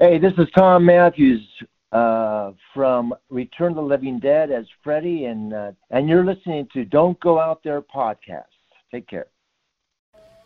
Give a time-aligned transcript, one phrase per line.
[0.00, 1.44] Hey, this is Thom Mathews
[1.90, 6.84] uh, from Return of the Living Dead as Freddy, and uh, and you're listening to
[6.84, 8.44] Don't Go Out There podcast.
[8.92, 9.26] Take care.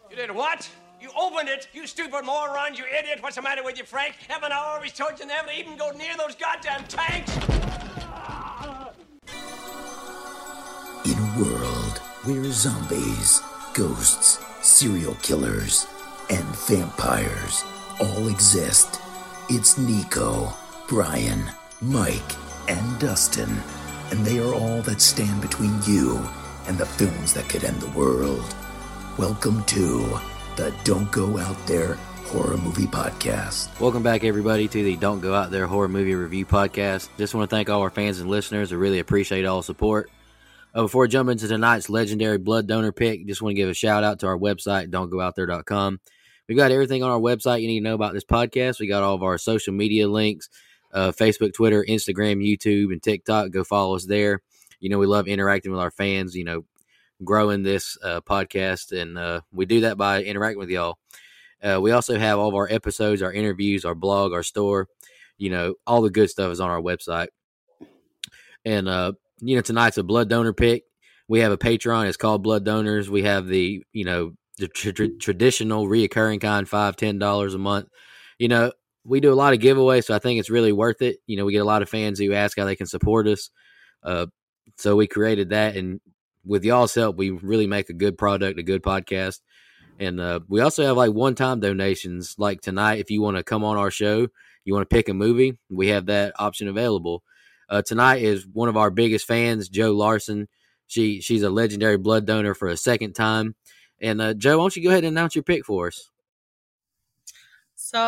[0.09, 0.71] You did what?
[1.03, 3.19] You opened it, you stupid moron, you idiot.
[3.21, 4.15] What's the matter with you, Frank?
[4.27, 7.37] Haven't I always told you never to even go near those goddamn tanks?
[11.05, 13.43] In a world where zombies,
[13.75, 15.87] ghosts, serial killers,
[16.31, 17.65] and vampires
[18.01, 19.02] all exist,
[19.55, 20.51] it's Nicoh,
[20.89, 21.45] Bryan,
[21.83, 22.23] Mike,
[22.71, 23.55] and Dustin,
[24.11, 26.27] and they are all that stand between you
[26.67, 28.55] and the films that could end the world.
[29.19, 30.19] Welcome to
[30.57, 33.79] the Don't Go Out There Horror Movie Podcast.
[33.79, 37.11] Welcome back, everybody, to the Don't Go Out There Horror Movie Review Podcast.
[37.19, 38.73] Just want to thank all our fans and listeners.
[38.73, 40.11] I really appreciate all support.
[40.75, 44.03] Uh, before jumping into tonight's legendary blood donor pick, just want to give a shout
[44.03, 46.01] out to our website, don'tgoouthere.com.
[46.49, 48.81] We got everything on our website you need to know about this podcast.
[48.81, 50.49] We got all of our social media links
[50.93, 53.51] uh, Facebook, Twitter, Instagram, YouTube, and TikTok.
[53.51, 54.43] Go follow us there.
[54.81, 56.65] You know, we love interacting with our fans, you know,
[57.25, 60.99] growing this uh, podcast, and uh, we do that by interacting with y'all.
[61.63, 64.89] Uh, we also have all of our episodes, our interviews, our blog, our store.
[65.39, 67.29] You know, all the good stuff is on our website.
[68.65, 70.85] And, uh, you know, tonight's a blood donor pick.
[71.29, 72.09] We have a Patreon.
[72.09, 73.09] It's called Blood Donors.
[73.09, 77.89] We have the, you know, the tr- traditional reoccurring kind, five, ten dollars a month.
[78.39, 78.73] You know,
[79.05, 81.19] we do a lot of giveaways, so I think it's really worth it.
[81.27, 83.51] You know, we get a lot of fans who ask how they can support us.
[84.03, 84.27] Uh,
[84.79, 86.01] so we created that, and
[86.45, 89.41] with y'all's help, we really make a good product, a good podcast.
[89.99, 92.35] And uh, we also have like one time donations.
[92.39, 94.29] Like tonight, if you want to come on our show,
[94.65, 97.23] you want to pick a movie, we have that option available.
[97.69, 100.49] Uh, tonight is one of our biggest fans, Jo Larson.
[100.87, 103.55] She she's a legendary blood donor for a second time.
[104.03, 106.11] And uh, Jo, why don't you go ahead and announce your pick for us?
[107.77, 108.01] So,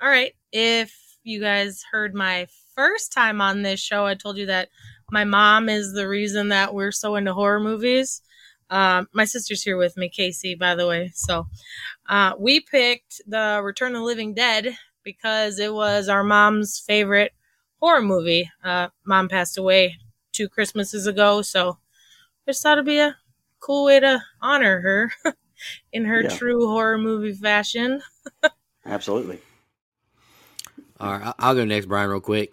[0.00, 0.34] all right.
[0.50, 4.70] If you guys heard my first time on this show, I told you that
[5.10, 8.22] my mom is the reason that we're so into horror movies.
[8.70, 11.10] Um, my sister's here with me, Kasey, by the way.
[11.14, 11.46] So,
[12.08, 14.74] uh, we picked the Return of the Living Dead
[15.04, 17.32] because it was our mom's favorite
[17.80, 18.50] horror movie.
[18.64, 19.96] Uh, mom passed away
[20.32, 21.78] two Christmases ago, so
[22.46, 23.16] just thought it'd be a
[23.60, 25.12] cool way to honor her
[25.92, 26.28] in her yeah.
[26.28, 28.02] true horror movie fashion.
[28.84, 29.38] Absolutely.
[30.98, 32.52] All right, I'll go next, Bryan, real quick.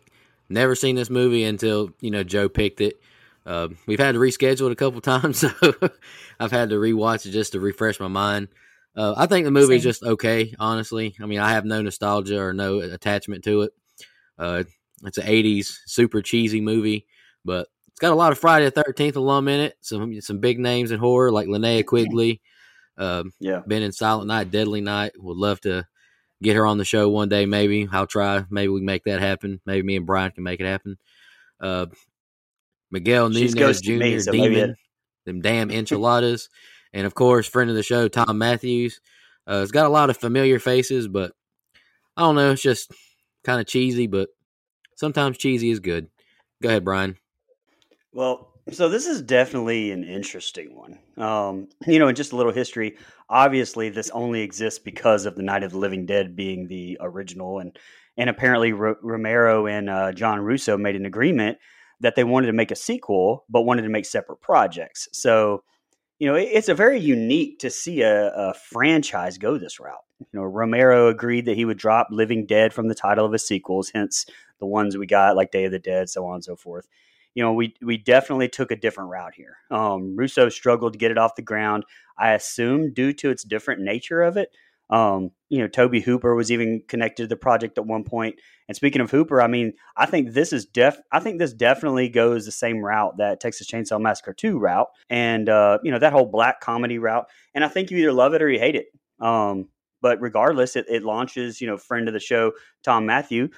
[0.50, 3.00] Never seen this movie until you know Jo picked it.
[3.46, 5.52] Uh, we've had to reschedule it a couple times, so
[6.40, 8.48] I've had to rewatch it just to refresh my mind.
[8.96, 11.16] Uh, I think the movie is just okay, honestly.
[11.22, 13.74] I mean, I have no nostalgia or no attachment to it.
[14.38, 14.64] Uh,
[15.06, 17.06] it's an '80s super cheesy movie,
[17.46, 19.78] but it's got a lot of Friday the Thirteenth alum in it.
[19.82, 22.42] Some some big names in horror like Linnea Quigley.
[23.00, 25.14] Um, yeah, been in Silent Night, Deadly Night.
[25.18, 25.88] Would love to
[26.44, 27.46] get her on the show one day.
[27.46, 28.46] Maybe I'll try.
[28.50, 29.62] Maybe we can make that happen.
[29.66, 30.98] Maybe me and Bryan can make it happen.
[31.60, 31.88] Uh,
[32.92, 33.92] Miguel Nunez Jr.
[33.94, 34.76] Me, so Demon,
[35.26, 36.50] them damn enchiladas,
[36.94, 39.00] and of course, friend of the show Thom Mathews.
[39.48, 41.32] Uh, it's got a lot of familiar faces, but
[42.16, 42.52] I don't know.
[42.52, 42.92] It's just
[43.44, 44.30] kind of cheesy, but
[44.96, 46.08] sometimes cheesy is good.
[46.62, 47.18] Go ahead, Bryan.
[48.14, 51.00] Well, so this is definitely an interesting one.
[51.18, 52.98] Um, you know, in just a little history,
[53.30, 57.60] obviously this only exists because of the Night of the Living Dead being the original,
[57.60, 57.78] and
[58.18, 61.58] and apparently R- Romero and uh, John Russo made an agreement
[62.02, 65.08] that they wanted to make a sequel, but wanted to make separate projects.
[65.12, 65.64] So,
[66.18, 70.04] you know, it, it's a very unique to see a, a franchise go this route.
[70.20, 73.46] You know, Romero agreed that he would drop Living Dead from the title of his
[73.46, 74.26] sequels, hence
[74.60, 76.88] the ones we got like Day of the Dead, so on and so forth
[77.36, 79.58] you know, we we definitely took a different route here.
[79.72, 81.86] Um, Russo struggled to get it off the ground.
[82.18, 84.50] I assume due to its different nature of it.
[84.90, 88.40] Um, you know, Tobe Hooper was even connected to the project at one point.
[88.68, 91.00] And speaking of Hooper, I mean, I think this is def.
[91.12, 95.48] I think this definitely goes the same route that Texas Chainsaw Massacre Two route, and
[95.48, 97.28] uh, you know that whole black comedy route.
[97.54, 98.88] And I think you either love it or you hate it.
[99.20, 99.70] Um,
[100.02, 101.62] but regardless, it, it launches.
[101.62, 102.54] You know, friend of the show
[102.84, 103.50] Tom Matthew.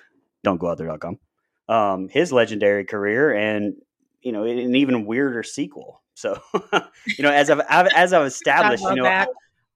[0.44, 1.20] Don't go out there.com
[1.68, 3.76] um, his legendary career and
[4.22, 6.02] you know an even weirder sequel.
[6.14, 6.40] So
[7.06, 9.28] you know, as I've, I've as I've established, you know, I,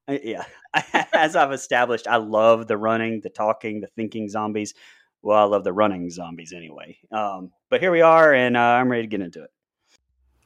[0.08, 0.44] I, yeah,
[1.12, 4.74] as I've established, I love the running, the talking, the thinking zombies.
[5.22, 6.98] Well, I love the running zombies anyway.
[7.10, 9.50] Um, but here we are, and uh, I'm ready to get into it.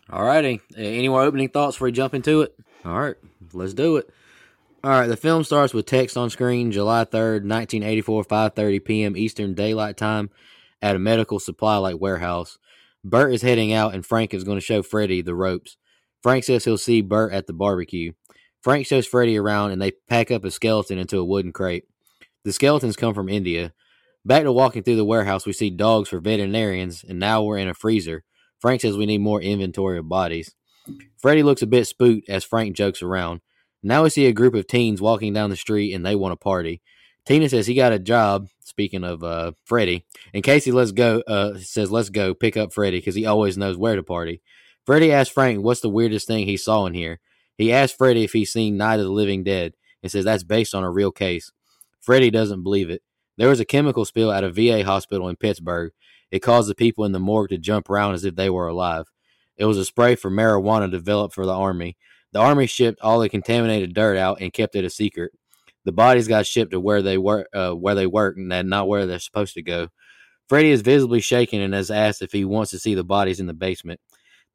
[0.08, 0.60] All righty.
[0.76, 2.54] Any more opening thoughts before we jump into it?
[2.84, 3.16] All right,
[3.52, 4.08] let's do it.
[4.82, 9.16] All right, the film starts with text on screen, July 3rd, 1984, 5.30 p.m.
[9.16, 10.30] Eastern Daylight Time
[10.82, 12.58] at a medical supply like warehouse.
[13.04, 15.76] Bert is heading out, and Frank is going to show Freddy the ropes.
[16.22, 18.12] Frank says he'll see Bert at the barbecue.
[18.62, 21.84] Frank shows Freddy around, and they pack up a skeleton into a wooden crate.
[22.44, 23.72] The skeletons come from India.
[24.24, 27.68] Back to walking through the warehouse, we see dogs for veterinarians, and now we're in
[27.68, 28.24] a freezer.
[28.58, 30.54] Frank says we need more inventory of bodies.
[31.16, 33.40] Freddy looks a bit spooked as Frank jokes around.
[33.82, 36.36] Now we see a group of teens walking down the street and they want to
[36.36, 36.82] party.
[37.24, 38.48] Tina says he got a job.
[38.70, 41.24] Speaking of uh, Freddy, and Casey let's go.
[41.26, 44.40] Uh, says let's go pick up Freddy because he always knows where to party.
[44.86, 47.18] Freddy asks Frank what's the weirdest thing he saw in here.
[47.58, 49.74] He asks Freddy if he's seen Night of the Living Dead
[50.04, 51.50] and says that's based on a real case.
[52.00, 53.02] Freddy doesn't believe it.
[53.36, 55.90] There was a chemical spill at a VA hospital in Pittsburgh.
[56.30, 59.06] It caused the people in the morgue to jump around as if they were alive.
[59.56, 61.96] It was a spray for marijuana developed for the army.
[62.32, 65.32] The army shipped all the contaminated dirt out and kept it a secret.
[65.84, 69.06] The bodies got shipped to where they were, uh, where they work, and not where
[69.06, 69.88] they're supposed to go.
[70.48, 73.46] Freddy is visibly shaken and has asked if he wants to see the bodies in
[73.46, 74.00] the basement.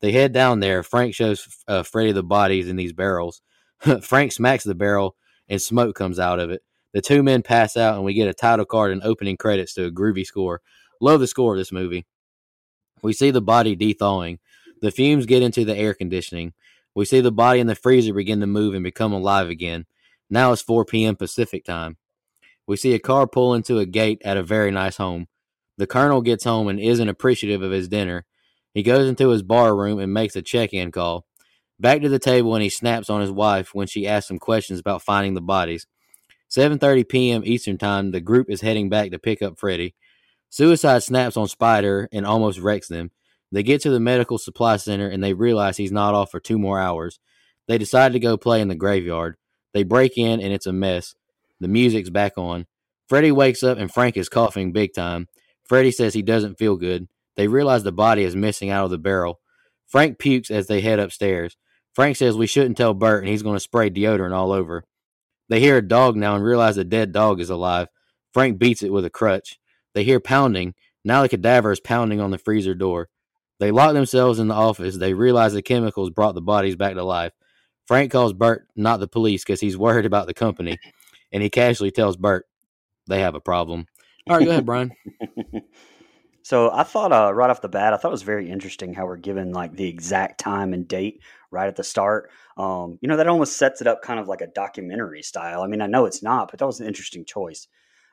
[0.01, 0.83] They head down there.
[0.83, 3.42] Frank shows uh, Freddy the bodies in these barrels.
[4.01, 5.16] Frank smacks the barrel,
[5.48, 6.62] and smoke comes out of it.
[6.94, 9.86] The two men pass out, and we get a title card and opening credits to
[9.86, 10.62] a groovy score.
[11.01, 12.06] Love the score of this movie.
[13.01, 14.39] We see the body thawing.
[14.81, 16.54] The fumes get into the air conditioning.
[16.94, 19.86] We see the body in the freezer begin to move and become alive again.
[20.30, 21.16] Now it's 4 p.m.
[21.16, 21.98] Pacific time.
[22.68, 25.27] We see a car pull into a gate at a very nice home.
[25.77, 28.25] The colonel gets home and isn't appreciative of his dinner.
[28.74, 31.25] He goes into his bar room and makes a check in call.
[31.80, 34.80] Back to the table and he snaps on his wife when she asks him questions
[34.80, 35.86] about finding the bodies.
[36.50, 37.42] 7:30 p.m.
[37.45, 39.94] Eastern Time, the group is heading back to pick up Freddy.
[40.50, 43.12] Suicide snaps on Spider and almost wrecks them.
[43.51, 46.57] They get to the medical supply center and they realize he's not off for two
[46.57, 47.19] more hours.
[47.68, 49.36] They decide to go play in the graveyard.
[49.75, 51.16] They break in and it's a mess.
[51.60, 52.66] The music's back on.
[53.10, 55.27] Freddy wakes up and Frank is coughing big time.
[55.66, 57.10] Freddy says he doesn't feel good.
[57.36, 59.42] They realize the body is missing out of the barrel.
[59.86, 61.57] Frank pukes as they head upstairs.
[61.94, 64.86] Frank says we shouldn't tell Bert and he's going to spray deodorant all over.
[65.50, 67.89] They hear a dog now and realize the dead dog is alive.
[68.33, 69.60] Frank beats it with a crutch.
[69.94, 70.74] They hear pounding.
[71.04, 73.10] Now the cadaver is pounding on the freezer door.
[73.60, 74.95] They lock themselves in the office.
[74.95, 77.33] They realize the chemicals brought the bodies back to life.
[77.85, 80.77] Frank calls Bert not the police because he's worried about the company,
[81.31, 82.45] and he casually tells Bert
[83.07, 83.85] they have a problem.
[84.27, 84.91] All right, go ahead, Bryan.
[86.41, 89.05] so I thought uh, right off the bat, I thought it was very interesting how
[89.05, 91.21] we're given like the exact time and date
[91.51, 92.31] right at the start.
[92.57, 95.61] Um, you know, that almost sets it up kind of like a documentary style.
[95.61, 97.67] I mean, I know it's not, but that was an interesting choice.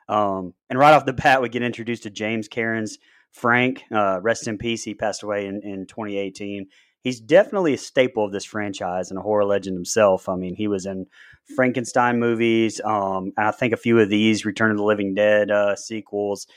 [0.07, 2.99] Um, and right off the bat, we get introduced to James Karen's
[3.31, 3.83] Frank.
[3.91, 4.83] Uh, rest in peace.
[4.83, 6.67] He passed away in, in 2018
[7.03, 10.27] he's definitely a staple of this franchise and a horror legend himself.
[10.27, 11.05] I mean, he was in
[11.55, 12.81] Frankenstein movies.
[12.83, 16.47] Um, I think a few of these Return of the Living Dead uh, sequels,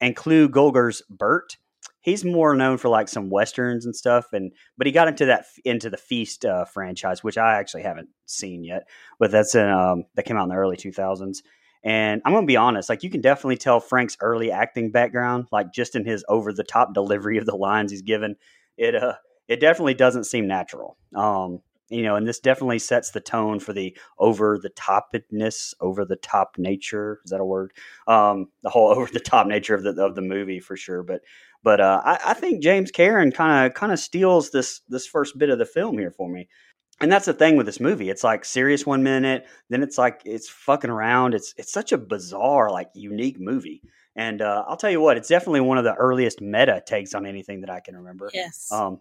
[0.00, 1.56] and Clu Gulager's Bert.
[2.00, 5.46] He's more known for like some westerns and stuff, and but he got into that
[5.64, 8.88] into the Feast uh, franchise, which I actually haven't seen yet,
[9.20, 11.44] but that's in, um, that came out in the early two thousands.
[11.84, 15.72] And I'm gonna be honest, like you can definitely tell Frank's early acting background, like
[15.72, 18.34] just in his over the top delivery of the lines he's given.
[18.76, 19.14] It uh
[19.52, 20.96] it definitely doesn't seem natural.
[21.14, 26.06] Um, you know, and this definitely sets the tone for the over the topness, over
[26.06, 27.20] the top nature.
[27.24, 27.72] Is that a word?
[28.08, 31.02] Um, the whole over the top nature of the of the movie for sure.
[31.02, 31.20] But
[31.62, 35.38] but uh, I, I think James Karen kind of kind of steals this this first
[35.38, 36.48] bit of the film here for me.
[37.00, 38.10] And that's the thing with this movie.
[38.10, 41.34] It's like serious one minute, then it's like it's fucking around.
[41.34, 43.82] It's it's such a bizarre, like unique movie.
[44.14, 47.26] And uh, I'll tell you what, it's definitely one of the earliest meta takes on
[47.26, 48.30] anything that I can remember.
[48.34, 48.70] Yes.
[48.70, 49.00] Um,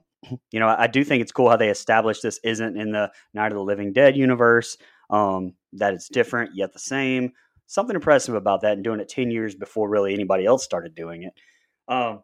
[0.52, 3.52] you know, I do think it's cool how they established this isn't in the Night
[3.52, 4.78] of the Living Dead universe.
[5.10, 7.34] Um, that it's different yet the same.
[7.68, 11.24] Something impressive about that, and doing it ten years before really anybody else started doing
[11.24, 11.34] it.
[11.88, 12.24] Um,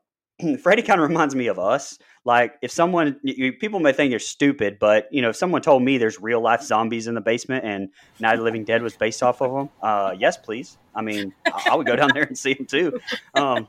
[0.62, 1.98] Freddy kind of reminds me of us.
[2.24, 5.82] Like if someone, you, people may think you're stupid, but you know, if someone told
[5.84, 7.90] me there's real life zombies in the basement and
[8.20, 10.78] Night of the Living Dead was based off of them, uh, yes, please.
[10.94, 13.00] I mean, I, I would go down there and see them too.
[13.34, 13.68] Um,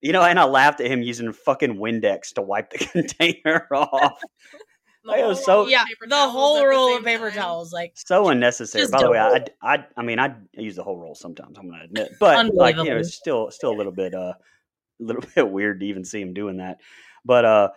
[0.00, 4.20] you know, and I laughed at him using fucking Windex to wipe the container off.
[5.04, 7.38] Like, it was so yeah, the whole roll of paper time.
[7.38, 8.88] towels, like so unnecessary.
[8.88, 11.58] By the way, I, I, I mean, I use the whole roll sometimes.
[11.58, 14.36] I'm gonna admit, but like, you know, it's still, still a little bit, uh, a
[15.04, 16.78] little bit weird to even see him doing that.
[17.24, 17.68] But uh,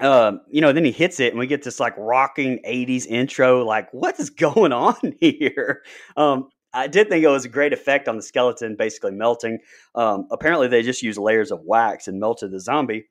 [0.00, 3.64] um, you know, then he hits it, and we get this like rocking '80s intro.
[3.64, 5.82] Like, what is going on here?
[6.16, 9.60] Um, I did think it was a great effect on the skeleton basically melting.
[9.94, 13.06] Um, apparently, they just used layers of wax and melted the zombie,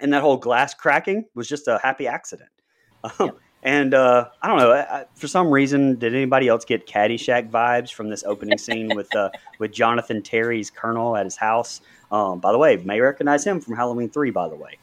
[0.00, 2.50] and that whole glass cracking was just a happy accident.
[3.18, 3.32] Um,
[3.64, 4.72] And uh, I don't know.
[4.72, 9.14] I, for some reason, did anybody else get Caddyshack vibes from this opening scene with
[9.14, 11.80] uh, with Jonathan Terry's Colonel at his house?
[12.10, 14.30] Um, by the way, may recognize him from Halloween Three.
[14.30, 14.78] By the way,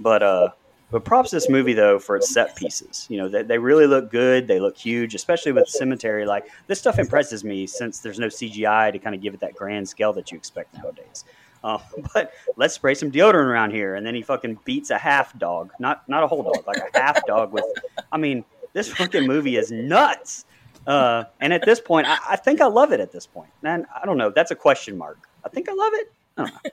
[0.00, 0.48] but uh,
[0.90, 3.06] But props this movie though for its set pieces.
[3.08, 4.46] You know, they, they really look good.
[4.46, 6.26] They look huge, especially with cemetery.
[6.26, 9.54] Like this stuff impresses me since there's no CGI to kind of give it that
[9.54, 11.24] grand scale that you expect nowadays.
[11.64, 11.78] Uh,
[12.14, 15.72] but let's spray some deodorant around here, and then he fucking beats a half dog,
[15.80, 17.52] not not a whole dog, like a half dog.
[17.52, 17.64] With,
[18.12, 18.44] I mean,
[18.74, 20.44] this fucking movie is nuts.
[20.86, 23.00] Uh, and at this point, I, I, think I love it.
[23.00, 23.48] At this point.
[23.62, 24.28] point, and I don't know.
[24.28, 25.18] That's a question mark.
[25.42, 26.12] I think I love it.
[26.36, 26.70] I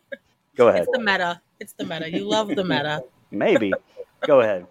[0.55, 0.81] Go ahead.
[0.81, 1.41] It's the meta.
[1.61, 2.11] It's the meta.
[2.11, 3.03] You love the meta.
[3.31, 3.71] Maybe.
[4.27, 4.67] Go ahead.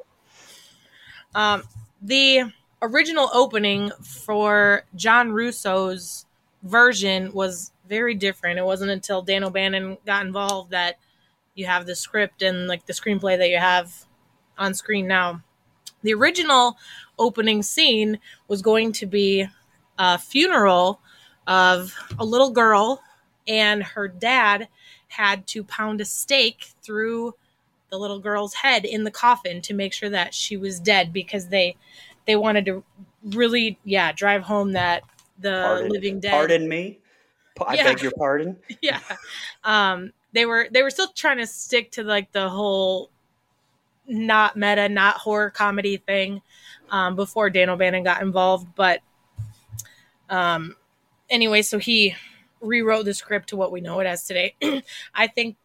[1.34, 1.62] Um,
[2.02, 6.26] the original opening for John Russo's
[6.62, 8.58] version was very different.
[8.58, 10.98] It wasn't until Dan O'Bannon got involved that
[11.54, 14.06] you have the script and like the screenplay that you have
[14.56, 15.42] on screen now.
[16.02, 16.78] The original
[17.18, 19.46] opening scene was going to be
[19.98, 21.00] a funeral
[21.46, 23.02] of a little girl,
[23.46, 24.68] and her dad
[25.08, 27.34] had to pound a stake through
[27.90, 31.48] the little girl's head in the coffin to make sure that she was dead because
[31.48, 31.76] they
[32.24, 32.84] they wanted to
[33.24, 35.02] really yeah drive home that
[35.40, 37.00] the pardon, living dead pardon me
[37.66, 37.84] i yeah.
[37.84, 39.00] beg your pardon yeah
[39.64, 43.10] um they were they were still trying to stick to like the whole
[44.06, 46.40] not meta not horror comedy thing
[46.90, 49.00] um, before dan o'bannon got involved but
[50.28, 50.74] um
[51.28, 52.14] anyway so he
[52.60, 54.54] rewrote the script to what we know it as today.
[55.14, 55.56] I think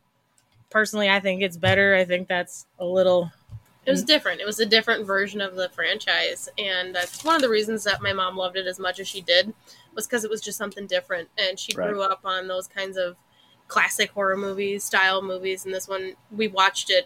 [0.69, 1.95] personally, I think it's better.
[1.95, 3.31] I think that's a little.
[3.85, 4.41] It was different.
[4.41, 8.01] It was a different version of the franchise, and that's one of the reasons that
[8.01, 9.53] my mom loved it as much as she did,
[9.95, 11.89] was because it was just something different, and she right.
[11.89, 13.15] grew up on those kinds of
[13.67, 17.05] classic horror movies, style movies, and this one we watched it,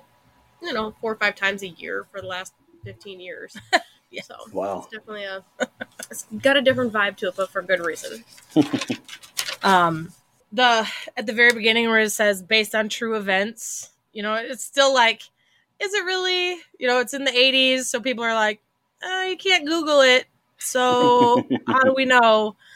[0.62, 2.54] you know, four or five times a year for the last
[2.84, 3.56] fifteen years.
[4.12, 4.24] yeah.
[4.24, 5.44] So wow, it's definitely a
[6.10, 8.24] it's got a different vibe to it, but for good reason.
[9.64, 10.12] um
[10.52, 14.64] the at the very beginning where it says based on true events you know it's
[14.64, 15.24] still like
[15.80, 18.60] is it really you know it's in the 80s so people are like
[19.04, 20.26] oh, you can't google it
[20.58, 22.56] so how do we know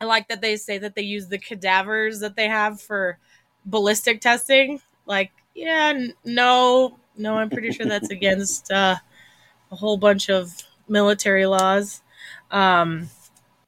[0.00, 3.18] i like that they say that they use the cadavers that they have for
[3.64, 4.80] ballistic testing.
[5.06, 8.96] Like yeah n- no no i'm pretty sure that's against uh,
[9.70, 10.52] a whole bunch of
[10.88, 12.02] military laws.
[12.50, 13.08] Um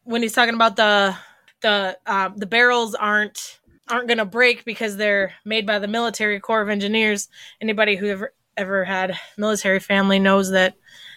[0.04, 1.16] when he's talking about the
[1.60, 3.58] the uh, the barrels aren't
[3.88, 7.28] aren't going to break because they're made by the military corps of engineers.
[7.60, 10.74] Anybody who ever ever had military family knows that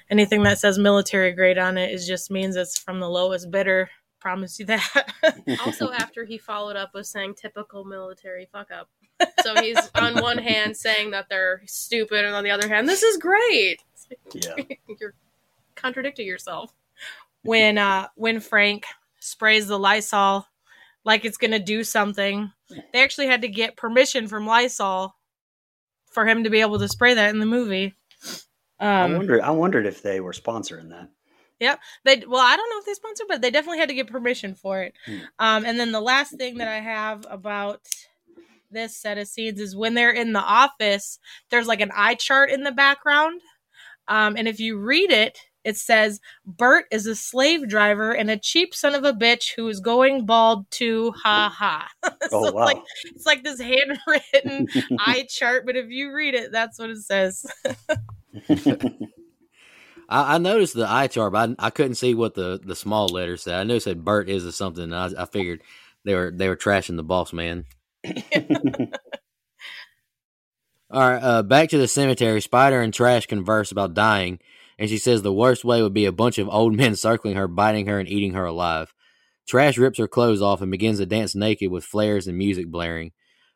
[0.09, 3.89] anything that says military grade on it is just means it's from the lowest bidder
[4.21, 5.15] promise you that
[5.65, 8.89] also after he followed up with saying typical military fuck up
[9.41, 13.03] so he's on one hand saying that they're stupid and on the other hand this
[13.03, 13.81] is great
[14.33, 14.55] yeah
[14.99, 15.13] you're
[15.75, 16.73] contradicting yourself
[17.43, 18.85] when uh when frank
[19.19, 20.45] sprays the Lysol
[21.03, 22.51] like it's going to do something.
[22.69, 25.15] They actually had to get permission from Lysol
[26.11, 27.95] for him to be able to spray that in the movie.
[28.79, 29.41] Um, I wondered.
[29.41, 31.09] I wondered if they were sponsoring that.
[31.61, 31.79] Yep.
[32.03, 34.55] They well, I don't know if they sponsored, but they definitely had to get permission
[34.55, 34.95] for it.
[35.05, 35.17] Hmm.
[35.37, 37.87] Um, and then the last thing that I have about
[38.71, 41.19] this set of scenes is when they're in the office.
[41.51, 43.41] There's like an eye chart in the background,
[44.07, 48.39] um, and if you read it, it says Bert is a slave driver and a
[48.39, 51.13] cheap son of a bitch who is going bald too.
[51.23, 51.87] Ha ha.
[52.29, 52.65] so oh, wow.
[52.65, 54.67] like it's like this handwritten
[54.99, 57.45] eye chart, but if you read it, that's what it says.
[60.11, 63.07] I, I, noticed the eye chart, but I, I, couldn't see what the, the small
[63.07, 63.55] letters said.
[63.55, 64.93] I knew it said Bert is or something.
[64.93, 65.61] I, I figured
[66.05, 67.65] they were they were trashing the boss man.
[70.91, 72.41] All right, uh, back to the cemetery.
[72.41, 74.39] Spider and Trash converse about dying
[74.81, 77.47] and she says the worst way would be a bunch of old men circling her,
[77.47, 78.95] biting her, and eating her alive.
[79.47, 83.11] Trash rips her clothes off and begins to dance naked with flares and music blaring.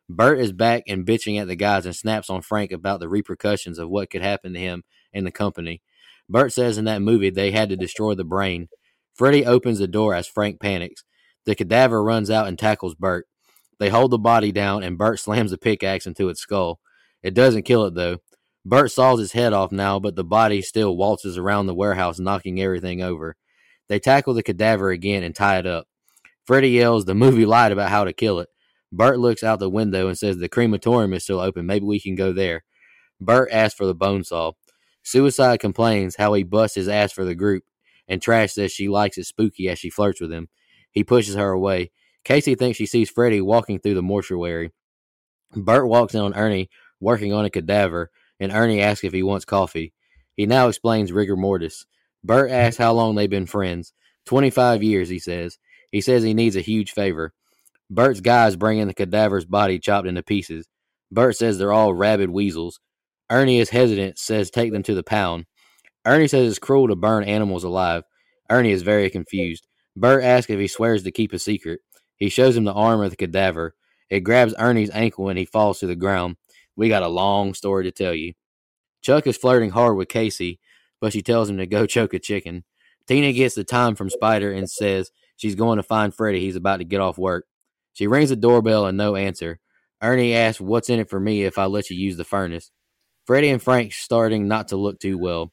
[0.08, 3.80] Bert is back and bitching at the guys and snaps on Frank about the repercussions
[3.80, 5.82] of what could happen to him and the company.
[6.28, 8.68] Bert says in that movie they had to destroy the brain.
[9.14, 11.02] Freddy opens the door as Frank panics.
[11.44, 13.26] The cadaver runs out and tackles Bert.
[13.78, 16.80] They hold the body down and Bert slams a pickaxe into its skull.
[17.22, 18.18] It doesn't kill it though.
[18.64, 22.60] Bert saws his head off now, but the body still waltzes around the warehouse, knocking
[22.60, 23.36] everything over.
[23.88, 25.86] They tackle the cadaver again and tie it up.
[26.44, 28.48] Freddy yells, The movie lied about how to kill it.
[28.90, 31.66] Bert looks out the window and says, The crematorium is still open.
[31.66, 32.64] Maybe we can go there.
[33.20, 34.52] Bert asks for the bone saw.
[35.06, 37.62] Suicide complains how he busts his ass for the group,
[38.08, 40.48] and Trash says she likes it spooky as she flirts with him.
[40.90, 41.92] He pushes her away.
[42.24, 44.72] Casey thinks she sees Freddy walking through the mortuary.
[45.54, 48.10] Bert walks in on Ernie working on a cadaver,
[48.40, 49.92] and Ernie asks if he wants coffee.
[50.34, 51.86] He now explains rigor mortis.
[52.24, 53.92] Bert asks how long they've been friends.
[54.24, 55.56] 25 years, he says.
[55.92, 57.32] He says he needs a huge favor.
[57.88, 60.66] Bert's guys bring in the cadaver's body chopped into pieces.
[61.12, 62.80] Bert says they're all rabid weasels.
[63.30, 65.46] Ernie is hesitant, says take them to the pound.
[66.06, 68.04] Ernie says it's cruel to burn animals alive.
[68.48, 69.66] Ernie is very confused.
[69.96, 71.80] Bert asks if he swears to keep a secret.
[72.16, 73.74] He shows him the arm of the cadaver.
[74.08, 76.36] It grabs Ernie's ankle and he falls to the ground.
[76.76, 78.34] We got a long story to tell you.
[79.02, 80.60] Chuck is flirting hard with Casey,
[81.00, 82.64] but she tells him to go choke a chicken.
[83.06, 86.40] Tina gets the time from Spider and says she's going to find Freddy.
[86.40, 87.46] He's about to get off work.
[87.92, 89.58] She rings the doorbell and no answer.
[90.02, 92.70] Ernie asks, What's in it for me if I let you use the furnace?
[93.26, 95.52] Freddy and Frank starting not to look too well.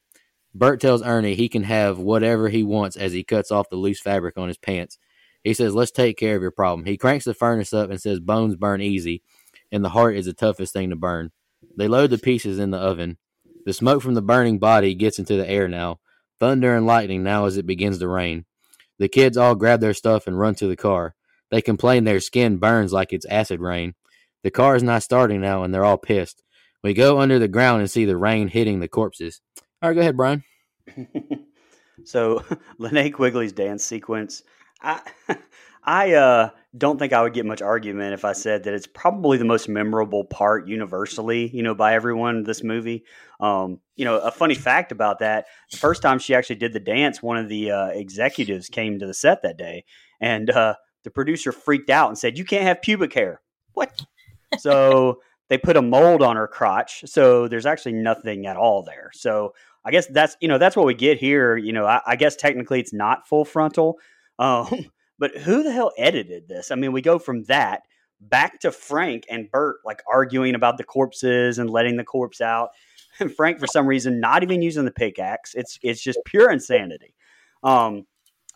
[0.54, 4.00] Bert tells Ernie he can have whatever he wants as he cuts off the loose
[4.00, 4.96] fabric on his pants.
[5.42, 6.86] He says, Let's take care of your problem.
[6.86, 9.22] He cranks the furnace up and says, Bones burn easy,
[9.72, 11.32] and the heart is the toughest thing to burn.
[11.76, 13.18] They load the pieces in the oven.
[13.66, 15.98] The smoke from the burning body gets into the air now.
[16.38, 18.44] Thunder and lightning now as it begins to rain.
[18.98, 21.16] The kids all grab their stuff and run to the car.
[21.50, 23.94] They complain their skin burns like it's acid rain.
[24.44, 26.42] The car is not starting now, and they're all pissed.
[26.84, 29.40] We go under the ground and see the rain hitting the corpses.
[29.80, 30.44] All right, go ahead, Bryan.
[32.04, 32.40] so,
[32.78, 34.42] Linnea Quigley's dance sequence.
[34.82, 35.00] I,
[35.84, 39.38] I uh, don't think I would get much argument if I said that it's probably
[39.38, 42.44] the most memorable part universally, you know, by everyone.
[42.44, 43.04] This movie.
[43.40, 46.80] Um, you know, a funny fact about that: the first time she actually did the
[46.80, 49.84] dance, one of the uh, executives came to the set that day,
[50.20, 53.40] and uh, the producer freaked out and said, "You can't have pubic hair."
[53.72, 54.02] What?
[54.58, 59.10] So they put a mold on her crotch, so there's actually nothing at all there.
[59.12, 61.56] So I guess that's you know that's what we get here.
[61.56, 63.98] You know, I, I guess technically it's not full frontal,
[64.38, 64.86] um,
[65.18, 66.70] but who the hell edited this?
[66.70, 67.82] I mean, we go from that
[68.20, 72.70] back to Frank and Bert like arguing about the corpses and letting the corpse out,
[73.20, 75.54] and Frank for some reason not even using the pickaxe.
[75.54, 77.14] It's it's just pure insanity.
[77.62, 78.06] Um,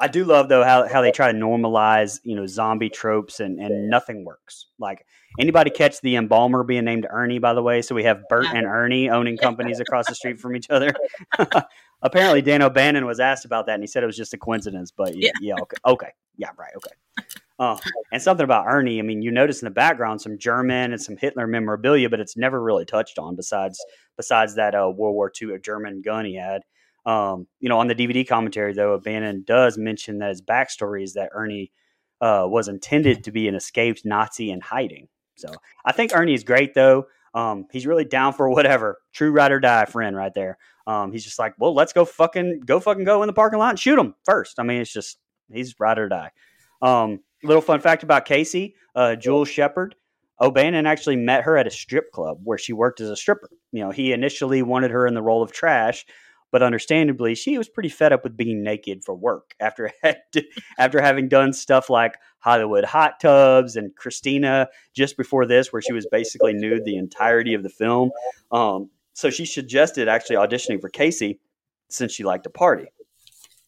[0.00, 3.60] I do love though how, how they try to normalize you know zombie tropes and
[3.60, 4.66] and nothing works.
[4.78, 5.04] Like
[5.38, 7.82] anybody catch the embalmer being named Ernie by the way?
[7.82, 10.92] So we have Bert and Ernie owning companies across the street from each other.
[12.02, 14.90] Apparently Dan O'Bannon was asked about that and he said it was just a coincidence.
[14.90, 17.24] But yeah, yeah, okay, okay, yeah, right, okay.
[17.58, 17.76] Uh,
[18.12, 19.00] and something about Ernie.
[19.00, 22.36] I mean, you notice in the background some German and some Hitler memorabilia, but it's
[22.36, 23.84] never really touched on besides
[24.16, 26.62] besides that uh, World War II a German gun he had.
[27.04, 31.14] Um, you know, on the DVD commentary, though, O'Bannon does mention that his backstory is
[31.14, 31.72] that Ernie
[32.20, 35.08] uh, was intended to be an escaped Nazi in hiding.
[35.38, 35.48] So
[35.84, 37.06] I think Ernie is great, though.
[37.34, 38.98] Um, he's really down for whatever.
[39.12, 40.58] True ride or die friend right there.
[40.86, 43.70] Um, he's just like, well, let's go fucking go fucking go in the parking lot
[43.70, 44.58] and shoot him first.
[44.58, 45.18] I mean, it's just
[45.52, 46.30] he's ride or die.
[46.82, 49.94] Um, little fun fact about Casey, uh, Jewel Shepard.
[50.40, 53.50] O'Bannon actually met her at a strip club where she worked as a stripper.
[53.72, 56.06] You know, he initially wanted her in the role of trash,
[56.50, 59.90] but understandably, she was pretty fed up with being naked for work after
[60.78, 65.92] after having done stuff like Hollywood hot tubs and Christina just before this, where she
[65.92, 68.10] was basically nude the entirety of the film.
[68.50, 71.40] Um, so she suggested actually auditioning for Casey
[71.90, 72.86] since she liked to party.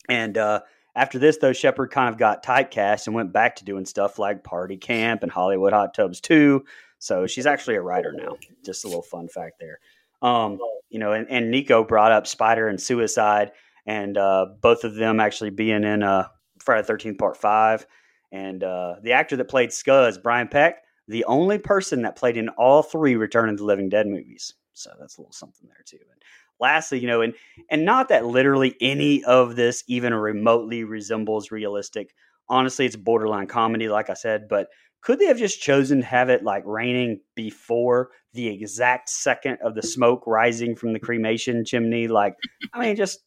[0.09, 0.61] And uh,
[0.95, 4.45] after this, though, Shepard kind of got typecast and went back to doing stuff like
[4.45, 6.65] Party Camp and Hollywood Hot Tubs too.
[6.99, 8.37] So she's actually a writer now.
[8.65, 9.81] Just a little fun fact there.
[10.23, 13.53] Um, you know, and, and Nicoh brought up Spider and Suicide,
[13.87, 16.29] and uh, both of them actually being in uh,
[16.59, 17.87] Friday Thirteenth Part Five.
[18.33, 22.49] And uh, the actor that played Scuzz, Brian Peck, the only person that played in
[22.51, 24.55] all three Return of the Living Dead movies.
[24.73, 25.99] So that's a little something there too.
[26.13, 26.23] And
[26.61, 27.35] lastly, you know, and
[27.71, 32.15] and not that literally any of this even remotely resembles realistic.
[32.49, 34.69] Honestly, it's borderline comedy, like I said, but
[35.01, 39.75] could they have just chosen to have it like raining before the exact second of
[39.75, 42.09] the smoke rising from the cremation chimney?
[42.09, 42.35] Like,
[42.73, 43.21] I mean, just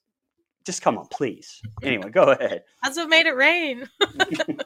[0.66, 1.62] just come on, please.
[1.82, 2.64] Anyway, go ahead.
[2.84, 3.90] That's what made it rain.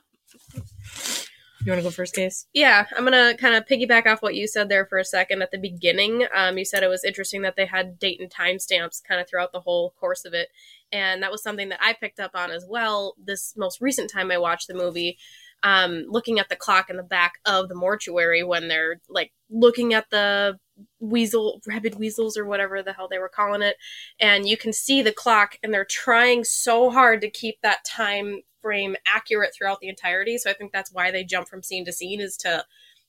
[1.68, 2.48] You want to go first, Case?
[2.54, 5.52] Yeah, I'm gonna kind of piggyback off what you said there for a second at
[5.52, 6.26] the beginning.
[6.34, 9.28] Um, you said it was interesting that they had date and time stamps kind of
[9.28, 10.48] throughout the whole course of it,
[10.94, 13.16] and that was something that I picked up on as well.
[13.22, 15.18] This most recent time I watched the movie,
[15.64, 19.94] um, looking at the clock in the back of the mortuary when they're like looking
[19.94, 20.60] at the
[21.00, 23.78] weasel rabid weasels or whatever the hell they were calling it.
[24.20, 28.42] And you can see the clock and they're trying so hard to keep that time
[28.62, 30.38] frame accurate throughout the entirety.
[30.38, 32.66] So i think that's why they jump from scene to scene is to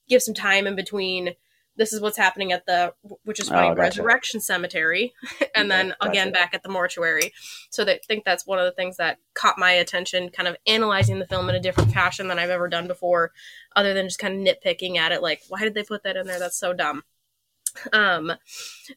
[0.07, 1.35] give some time in between
[1.79, 3.81] this is what's happening at the which is funny oh, gotcha.
[3.81, 5.13] resurrection cemetery
[5.55, 6.11] and then gotcha.
[6.11, 7.33] again back at the mortuary
[7.69, 11.17] so i think that's one of the things that caught my attention kind of analyzing
[11.17, 13.31] the film in a different fashion than i've ever done before
[13.75, 16.27] other than just kind of nitpicking at it like why did they put that in
[16.27, 17.01] there that's so dumb
[17.93, 18.33] um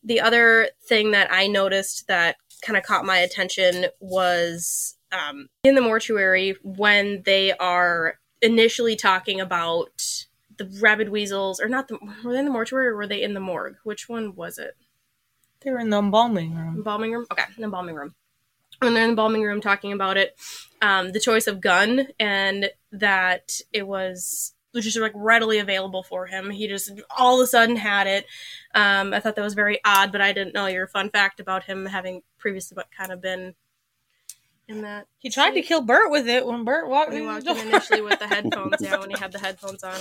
[0.03, 5.75] the other thing that i noticed that kind of caught my attention was um, in
[5.75, 10.25] the mortuary when they are initially talking about
[10.71, 13.35] the rabid weasels, or not the were they in the mortuary or were they in
[13.35, 13.77] the morgue?
[13.85, 14.77] Which one was it?
[15.61, 16.77] They were in the embalming room.
[16.77, 17.27] Embalming room.
[17.31, 18.15] Okay, the embalming room.
[18.81, 20.37] When they're in the embalming room talking about it,
[20.81, 26.51] um, the choice of gun and that it was just like readily available for him.
[26.51, 28.27] He just all of a sudden had it.
[28.75, 31.65] Um, I thought that was very odd, but I didn't know your fun fact about
[31.65, 33.55] him having previously but kind of been
[34.69, 35.07] in that.
[35.19, 38.01] He tried to kill Bert with it when Bert walked, When he walked in initially
[38.01, 38.77] with the headphones.
[38.81, 40.01] Yeah, when he had the headphones on.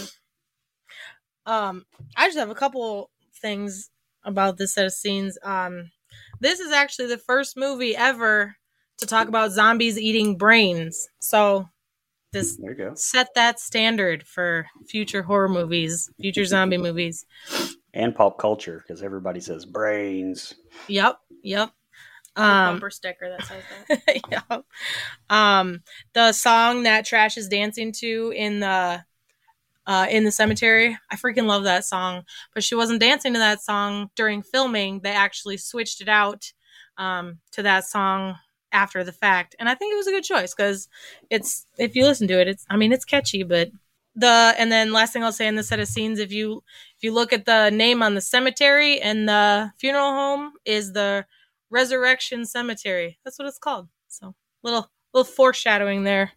[1.46, 3.10] Um, I just have a couple
[3.42, 3.90] things
[4.24, 5.38] about this set of scenes.
[5.44, 5.92] Um,
[6.40, 8.56] this is actually the first movie ever
[8.98, 11.08] to talk about zombies eating brains.
[11.20, 11.68] So
[12.32, 12.92] this There you go.
[12.96, 17.26] set that standard for future horror movies, future zombie movies.
[17.94, 20.54] And pop culture because everybody says brains.
[20.88, 21.72] Yep, yep.
[22.38, 24.22] Um, bumper sticker that says that.
[24.50, 24.64] yep.
[25.30, 25.82] Um,
[26.14, 29.04] the song that Trash is dancing to in the
[29.88, 30.98] uh, in the cemetery.
[31.10, 32.24] I freaking love that song.
[32.54, 35.00] But she wasn't dancing to that song during filming.
[35.00, 36.52] They actually switched it out
[36.98, 38.36] um, to that song
[38.72, 40.88] after the fact, and I think it was a good choice because
[41.30, 43.70] it's if you listen to it, it's I mean it's catchy, but
[44.16, 46.64] the and then last thing I'll say in the set of scenes, if you
[46.98, 51.26] if you look at the name on the cemetery and the funeral home is the
[51.70, 53.18] Resurrection Cemetery.
[53.24, 53.88] That's what it's called.
[54.08, 56.32] So little little foreshadowing there.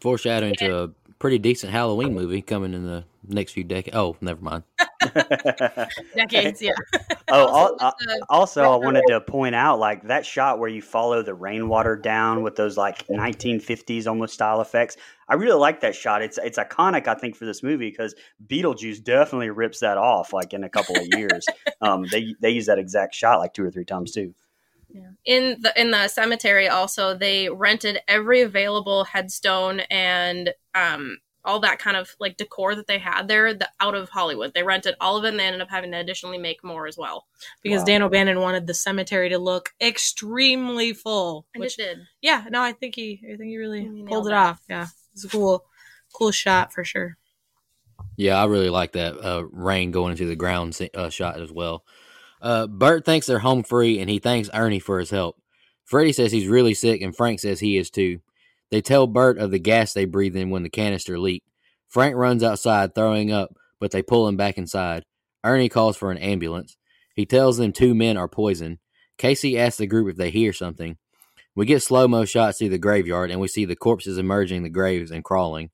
[0.00, 0.90] Foreshadowing to a
[1.24, 3.96] pretty decent Halloween movie coming in the next few decades.
[3.96, 4.62] Oh, never mind.
[6.14, 6.74] Decades, yeah.
[7.28, 10.82] Oh, Also, al- with also, I wanted to point out like that shot where you
[10.82, 14.98] follow the rainwater down with those like 1950s almost style effects.
[15.26, 16.20] I really like that shot.
[16.20, 18.14] It's it's iconic, I think, for this movie because
[18.46, 21.46] Beetlejuice definitely rips that off like in a couple of years.
[21.80, 24.34] um, they they use that exact shot like two or three times too.
[25.24, 31.78] In the in the cemetery also they rented every available headstone and um all that
[31.78, 35.16] kind of like decor that they had there the, out of hollywood they rented all
[35.18, 37.26] of it and they ended up having to additionally make more as well
[37.62, 37.84] Because Wow.
[37.86, 41.46] Dan O'Bannon wanted the cemetery to look extremely full.
[41.54, 44.26] and Which it did yeah, no, I think he I think he really He pulled
[44.26, 44.36] it it.
[44.36, 44.60] off.
[44.70, 44.86] Yeah.
[45.12, 45.64] It's a cool
[46.14, 47.18] cool shot for sure.
[48.16, 51.84] Yeah, I really like that uh, rain going into the ground uh, shot as well.
[52.44, 55.40] Uh, Bert thinks they're home free, and he thanks Ernie for his help.
[55.86, 58.18] Freddie says he's really sick, and Frank says he is too.
[58.70, 61.48] They tell Bert of the gas they breathe in when the canister leaked.
[61.88, 65.04] Frank runs outside, throwing up, but they pull him back inside.
[65.42, 66.76] Ernie calls for an ambulance.
[67.16, 68.76] He tells them two men are poisoned.
[69.16, 70.98] Casey asks the group if they hear something.
[71.54, 74.68] We get slow mo shots through the graveyard, and we see the corpses emerging the
[74.68, 75.70] graves and crawling.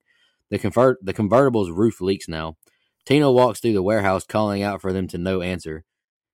[0.51, 2.59] The convert the convertible's roof leaks now.
[3.07, 5.85] Tina walks through the warehouse calling out for them to no answer.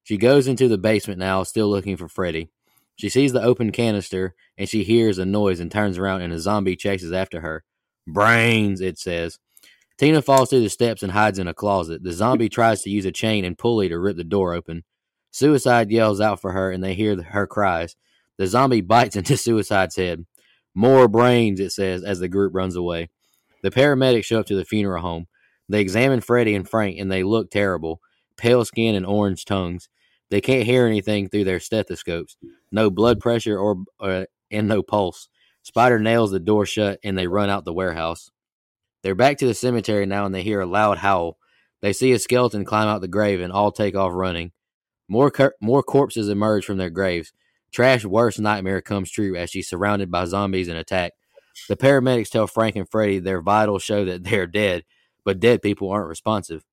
[0.07, 2.49] She goes into the basement now, still looking for Freddy.
[2.95, 6.39] She sees the open canister and she hears a noise and turns around and a
[6.39, 7.65] zombie chases after her.
[8.07, 9.41] Brains, it says.
[9.99, 12.05] Tina falls through the steps and hides in a closet.
[12.05, 14.85] The zombie tries to use a chain and pulley to rip the door open.
[15.33, 17.97] Suicide yells out for her and they hear her cries.
[18.37, 20.25] The zombie bites into Suicide's head.
[20.73, 23.11] More brains, it says, as the group runs away.
[23.63, 25.27] The paramedics show up to the funeral home.
[25.69, 28.01] They examine Freddie and Frank and they look terrible
[28.37, 29.89] pale skin and orange tongues.
[30.31, 32.37] They can't hear anything through their stethoscopes.
[32.73, 35.29] No blood pressure or uh, and no pulse.
[35.63, 38.31] Spider nails the door shut and they run out the warehouse.
[39.03, 41.39] They're back to the cemetery now and they hear a loud howl.
[41.81, 44.53] They see a skeleton climb out the grave and all take off running.
[45.09, 47.33] More more corpses emerge from their graves.
[47.73, 51.17] Trash's worst nightmare comes true as she's surrounded by zombies and attacked.
[51.69, 54.85] The paramedics tell Frank and Freddy their vitals show that they're dead,
[55.25, 56.65] but dead people aren't responsive.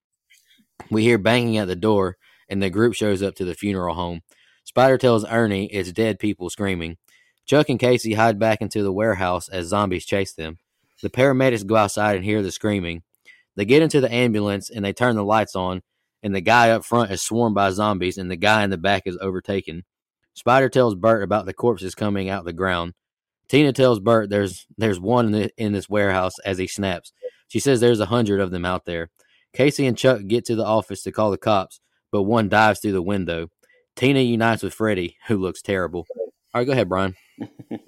[0.90, 2.18] We hear banging at the door,
[2.54, 4.22] and the group shows up to the funeral home.
[4.64, 6.98] Spider tells Ernie it's dead people screaming.
[7.46, 10.60] Chuck and Casey hide back into the warehouse as zombies chase them.
[11.02, 13.02] The paramedics go outside and hear the screaming.
[13.56, 15.82] They get into the ambulance and they turn the lights on,
[16.22, 19.04] and the guy up front is swarmed by zombies, and the guy in the back
[19.06, 19.84] is overtaken.
[20.36, 22.94] Spider tells Bert about the corpses coming out the ground.
[23.50, 27.12] Tina tells Bert there's there's one in, the, in this warehouse as he snaps.
[27.48, 29.10] She says there's a hundred of them out there.
[29.54, 31.80] Casey and Chuck get to the office to call the cops,
[32.14, 33.50] but one dives through the window.
[33.96, 36.06] Tina unites with Freddy, who looks terrible.
[36.54, 37.16] All right, go ahead, Bryan.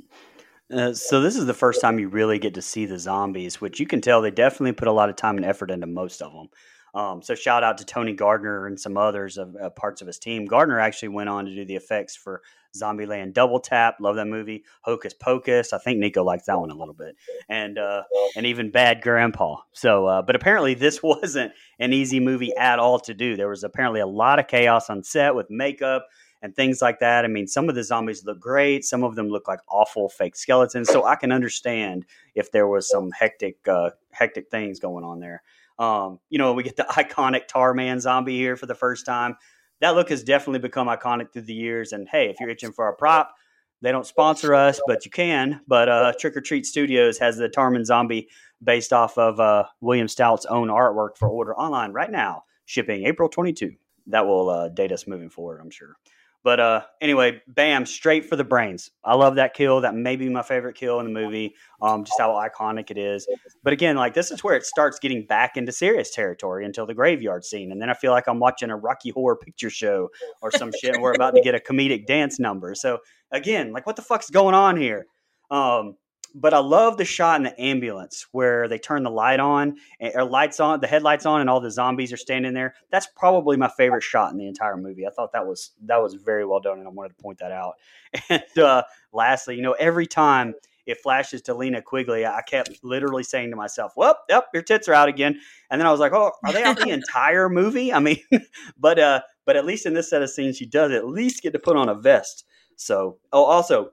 [0.74, 3.80] Uh, so this is the first time you really get to see the zombies, which
[3.80, 6.34] you can tell they definitely put a lot of time and effort into most of
[6.34, 6.48] them.
[6.96, 10.18] Um, so shout out to Tony Gardner and some others of uh, parts of his
[10.18, 10.48] team.
[10.48, 12.42] Gardner actually went on to do the effects for
[12.80, 13.98] Zombieland Double Tap.
[14.00, 14.64] Love that movie.
[14.82, 15.74] Hocus Pocus.
[15.74, 17.16] I think Nicoh likes that one a little bit,
[17.50, 18.04] and uh,
[18.36, 19.58] and even Bad Grandpa.
[19.74, 23.36] So, uh, but apparently this wasn't an easy movie at all to do.
[23.36, 26.08] There was apparently a lot of chaos on set with makeup
[26.42, 27.26] and things like that.
[27.26, 28.86] I mean, some of the zombies look great.
[28.86, 30.90] Some of them look like awful fake skeletons.
[30.90, 35.42] So I can understand if there was some hectic, uh, hectic things going on there.
[35.80, 39.38] Um, you know, we get the iconic Tar Man zombie here for the first time.
[39.86, 41.94] That look has definitely become iconic through the years.
[41.94, 43.36] And hey, if you're itching for a prop,
[43.84, 45.62] they don't sponsor us, but you can.
[45.68, 48.28] But uh, Trick or Treat Studios has the Tarman zombie
[48.64, 53.30] based off of uh, William Stout's own artwork for order online right now, shipping April
[53.30, 53.74] 22.
[54.08, 55.98] That will uh, date us moving forward, I'm sure.
[56.46, 58.92] But uh, anyway, bam, straight for the brains.
[59.04, 59.82] I love that kill.
[59.82, 61.56] That may be my favorite kill in the movie.
[61.82, 63.28] Um, just how iconic it is.
[63.64, 66.94] But again, like this is where it starts getting back into serious territory until the
[66.94, 70.10] graveyard scene, and then I feel like I'm watching a Rocky Horror Picture Show
[70.44, 70.94] or some shit.
[70.94, 72.76] and we're about to get a comedic dance number.
[72.76, 73.00] So
[73.32, 75.08] again, like what the fuck's going on here?
[75.50, 75.96] Um,
[76.38, 80.26] but I love the shot in the ambulance where they turn the light on or
[80.26, 82.76] lights on, the headlights on, and all the zombies are standing there.
[82.92, 85.08] That's probably my favorite shot in the entire movie.
[85.08, 87.52] I thought that was that was very well done, and I wanted to point that
[87.52, 87.76] out.
[88.30, 90.54] And uh, lastly, you know, every time
[90.86, 94.90] it flashes to Linnea Quigley, I kept literally saying to myself, "Well, yep, your tits
[94.90, 97.94] are out again." And then I was like, "Oh, are they out the entire movie?"
[97.94, 98.20] I mean,
[98.78, 101.54] but uh, but at least in this set of scenes, she does at least get
[101.54, 102.46] to put on a vest.
[102.78, 103.92] So, oh, also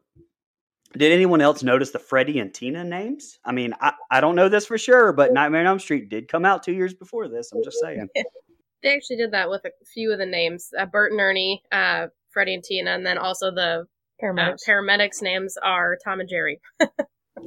[0.92, 3.38] did anyone else notice the Freddie and Tina names?
[3.44, 6.28] I mean, I, I don't know this for sure, but Nightmare on Elm Street did
[6.28, 7.52] come out two years before this.
[7.52, 8.09] I'm just saying.
[8.83, 12.09] they actually did that with a few of the names uh, Bert and Ernie, uh,
[12.31, 13.87] Freddie and Tina, and then also the
[14.22, 14.68] paramedics.
[14.68, 16.61] Uh, paramedics names are Tom and Jerry.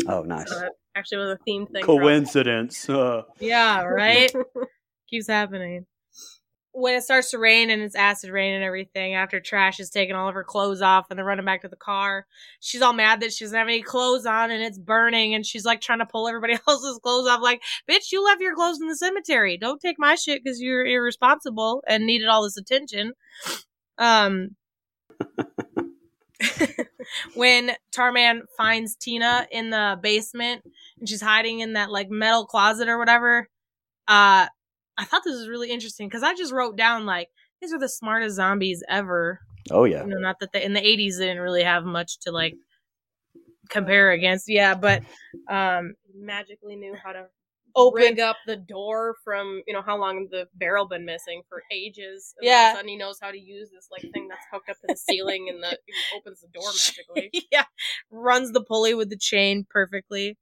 [0.07, 0.49] oh, nice.
[0.49, 1.83] So actually was a theme thing.
[1.83, 2.89] Coincidence.
[2.89, 3.23] Uh.
[3.39, 4.33] Yeah, right?
[5.09, 5.85] Keeps happening
[6.75, 10.13] when it starts to rain and it's acid rain and everything, after Trash has taken
[10.13, 12.27] all of her clothes off and they're running back to the car,
[12.59, 15.63] she's all mad that she doesn't have any clothes on and it's burning and she's
[15.63, 17.41] like trying to pull everybody else's clothes off.
[17.41, 19.57] Like, bitch, you left your clothes in the cemetery.
[19.57, 23.13] Don't take my shit because you're irresponsible and needed all this attention.
[23.97, 24.57] Um,
[27.35, 30.63] when Tarman finds Tina in the basement
[30.99, 33.47] and she's hiding in that like metal closet or whatever,
[34.09, 34.47] uh,
[34.97, 37.29] I thought this was really interesting because I just wrote down like
[37.61, 39.39] these are the smartest zombies ever.
[39.71, 40.03] Oh yeah.
[40.03, 42.55] You know, not that they in the eighties they didn't really have much to like
[43.69, 44.45] compare against.
[44.47, 45.03] Yeah, but
[45.49, 47.25] um magically knew how to
[47.75, 52.33] open up the door from you know how long the barrel been missing for ages.
[52.37, 54.45] And yeah, all of a sudden he knows how to use this like thing that's
[54.51, 55.77] hooked up to the ceiling and the
[56.17, 57.47] opens the door magically.
[57.51, 57.65] yeah,
[58.11, 60.37] runs the pulley with the chain perfectly.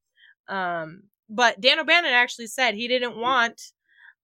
[0.48, 3.60] Um, but Dan O'Bannon actually said he didn't want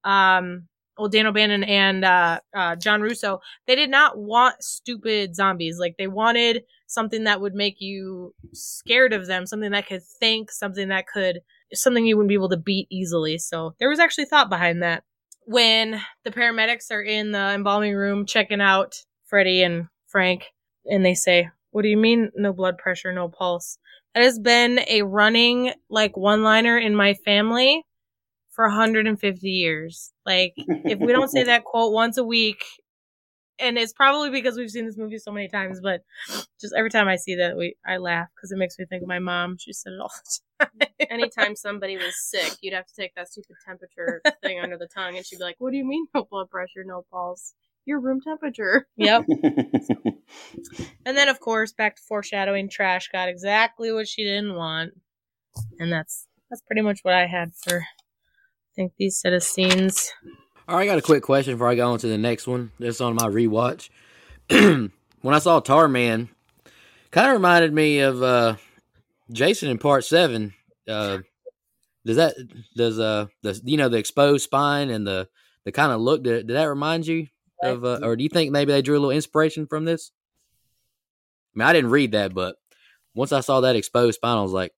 [0.04, 0.68] um,
[1.00, 5.80] well, Dan O'Bannon and uh, uh, John Russo, they did not want stupid zombies.
[5.80, 10.52] Like they wanted something that would make you scared of them, something that could think,
[10.52, 11.40] something that could,
[11.74, 13.38] something you wouldn't be able to beat easily.
[13.38, 15.04] So there was actually thought behind that.
[15.46, 20.44] When the paramedics are in the embalming room checking out Freddie and Frank,
[20.86, 23.80] and they say, "What do you mean, no blood pressure, no pulse?"
[24.14, 27.84] That has been a running like one liner in my family
[28.60, 30.12] for 150 years.
[30.26, 32.62] Like, if we don't say that quote once a week,
[33.58, 36.02] and it's probably because we've seen this movie so many times, but
[36.60, 39.08] just every time I see that, we I laugh because it makes me think of
[39.08, 39.56] my mom.
[39.58, 40.12] She said it all
[40.60, 40.90] the time.
[41.10, 45.16] Anytime somebody was sick, you'd have to take that stupid temperature thing under the tongue,
[45.16, 47.54] and she'd be like, "What do you mean, no blood pressure, no pulse?
[47.86, 49.24] Your room temperature." Yep.
[51.06, 52.68] and then, of course, back to foreshadowing.
[52.70, 54.92] Trash got exactly what she didn't want,
[55.80, 57.86] and that's that's pretty much what I had for
[58.80, 60.14] think these set of scenes.
[60.66, 62.72] All right, I got a quick question before I go on to the next one.
[62.80, 63.90] This on my rewatch.
[64.50, 64.92] when
[65.26, 66.30] I saw Tar Man,
[67.12, 68.56] kind of reminded me of uh,
[69.32, 70.54] Jason in Part Seven.
[70.88, 71.20] Uh,
[72.06, 72.36] does that
[72.78, 75.28] does uh the you know the exposed spine and the
[75.66, 77.28] the kind of look did, did that remind you
[77.62, 80.12] of uh, or do you think maybe they drew a little inspiration from this?
[81.54, 82.56] I mean, I didn't read that, but
[83.14, 84.72] once I saw that exposed spine, I was like,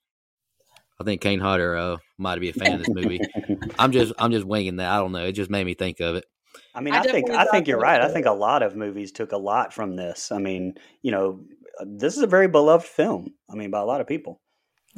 [0.99, 3.19] I think Kane Hodder uh, might be a fan of this movie.
[3.77, 4.91] I'm just I'm just winging that.
[4.91, 5.25] I don't know.
[5.25, 6.25] It just made me think of it.
[6.73, 8.01] I mean, I, I think I think you're right.
[8.01, 10.31] I think a lot of movies took a lot from this.
[10.31, 11.41] I mean, you know,
[11.85, 13.33] this is a very beloved film.
[13.49, 14.41] I mean, by a lot of people.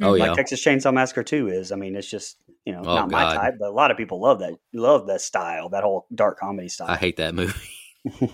[0.02, 1.72] Oh like yeah, Texas Chainsaw Massacre Two is.
[1.72, 3.12] I mean, it's just you know oh, not God.
[3.12, 6.38] my type, but a lot of people love that love that style, that whole dark
[6.38, 6.90] comedy style.
[6.90, 7.54] I hate that movie.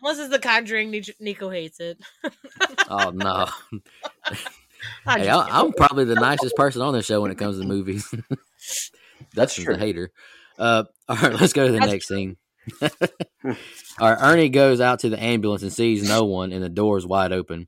[0.00, 1.98] Unless it's The Conjuring, Nicoh hates it.
[2.88, 3.46] oh no.
[5.04, 8.12] hey, I, am probably the nicest person on the show when it comes to movies.
[9.34, 10.10] That's, the hater.
[10.58, 12.36] Uh, all right, let's go to the That's next scene.
[12.82, 12.90] all
[14.00, 17.06] right, Ernie goes out to the ambulance and sees no one, and the door is
[17.06, 17.66] wide open.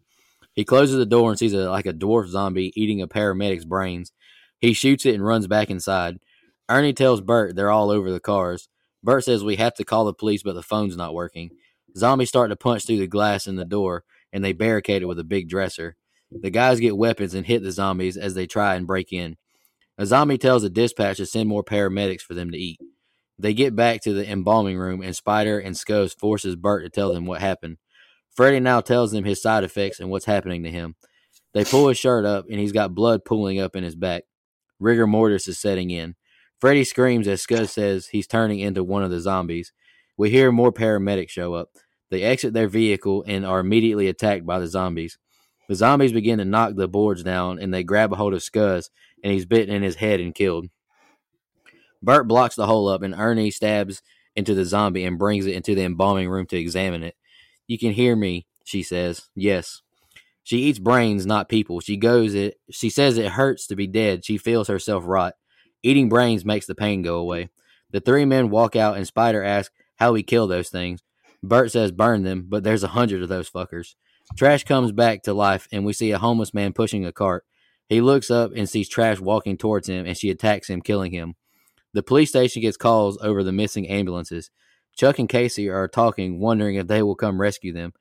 [0.52, 4.12] He closes the door and sees a, like a dwarf zombie eating a paramedic's brains.
[4.60, 6.18] He shoots it and runs back inside.
[6.68, 8.68] Ernie tells Bert they're all over the cars.
[9.02, 11.50] Bert says we have to call the police, but the phone's not working.
[11.96, 15.18] Zombies start to punch through the glass in the door, and they barricade it with
[15.18, 15.96] a big dresser.
[16.30, 19.36] The guys get weapons and hit the zombies as they try and break in.
[20.00, 22.80] A zombie tells the dispatch to send more paramedics for them to eat.
[23.38, 27.12] They get back to the embalming room, and Spider and Scuzz forces Bert to tell
[27.12, 27.76] them what happened.
[28.34, 30.94] Freddy now tells them his side effects and what's happening to him.
[31.52, 34.22] They pull his shirt up, and he's got blood pooling up in his back.
[34.78, 36.14] Rigor mortis is setting in.
[36.58, 39.70] Freddy screams as Scuzz says he's turning into one of the zombies.
[40.16, 41.68] We hear more paramedics show up.
[42.10, 45.18] They exit their vehicle and are immediately attacked by the zombies.
[45.68, 48.88] The zombies begin to knock the boards down, and they grab a hold of Scuzz,
[49.22, 50.66] and he's bitten in his head and killed.
[52.02, 54.02] Bert blocks the hole up, and Ernie stabs
[54.34, 57.14] into the zombie and brings it into the embalming room to examine it.
[57.66, 59.28] You can hear me, she says.
[59.34, 59.82] Yes.
[60.42, 61.80] She eats brains, not people.
[61.80, 64.24] She goes it she says it hurts to be dead.
[64.24, 65.34] She feels herself rot.
[65.82, 67.50] Eating brains makes the pain go away.
[67.90, 71.02] The three men walk out and Spider asks how we kill those things.
[71.42, 73.94] Bert says burn them, but there's a hundred of those fuckers.
[74.36, 77.44] Trash comes back to life and we see a homeless man pushing a cart.
[77.90, 81.34] He looks up and sees Trash walking towards him and she attacks him, killing him.
[81.92, 84.50] The police station gets calls over the missing ambulances.
[84.96, 87.92] Chuck and Casey are talking, wondering if they will come rescue them.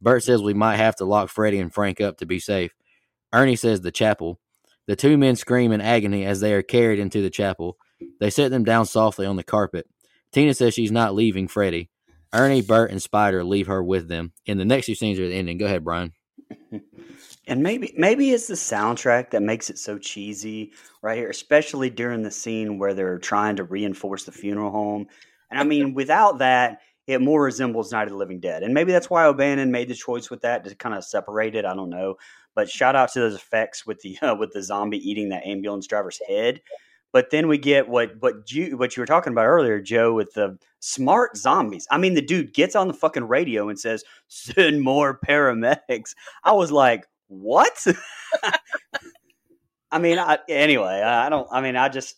[0.00, 2.72] Bert says we might have to lock Freddy and Frank up to be safe.
[3.34, 4.40] Ernie says the chapel.
[4.86, 7.76] The two men scream in agony as they are carried into the chapel.
[8.20, 9.86] They set them down softly on the carpet.
[10.32, 11.90] Tina says she's not leaving Freddy.
[12.32, 14.32] Ernie, Bert, and Spider leave her with them.
[14.46, 15.58] In the next two scenes are the ending.
[15.58, 16.12] Go ahead, Bryan.
[17.46, 22.22] And maybe maybe it's the soundtrack that makes it so cheesy right here, especially during
[22.22, 25.06] the scene where they're trying to reinforce the funeral home.
[25.50, 28.62] And I mean, without that, it more resembles Night of the Living Dead.
[28.62, 31.66] And maybe that's why O'Bannon made the choice with that to kind of separate it.
[31.66, 32.16] I don't know.
[32.54, 35.86] But shout out to those effects with the uh, with the zombie eating that ambulance
[35.86, 36.60] driver's head.
[37.12, 40.32] But then we get what what you what you were talking about earlier, Jo, with
[40.34, 41.86] the smart zombies.
[41.90, 46.52] I mean, the dude gets on the fucking radio and says, "Send more paramedics." I
[46.52, 47.86] was like, "What?"
[49.90, 51.46] I mean, I, anyway, I don't.
[51.50, 52.16] I mean, I just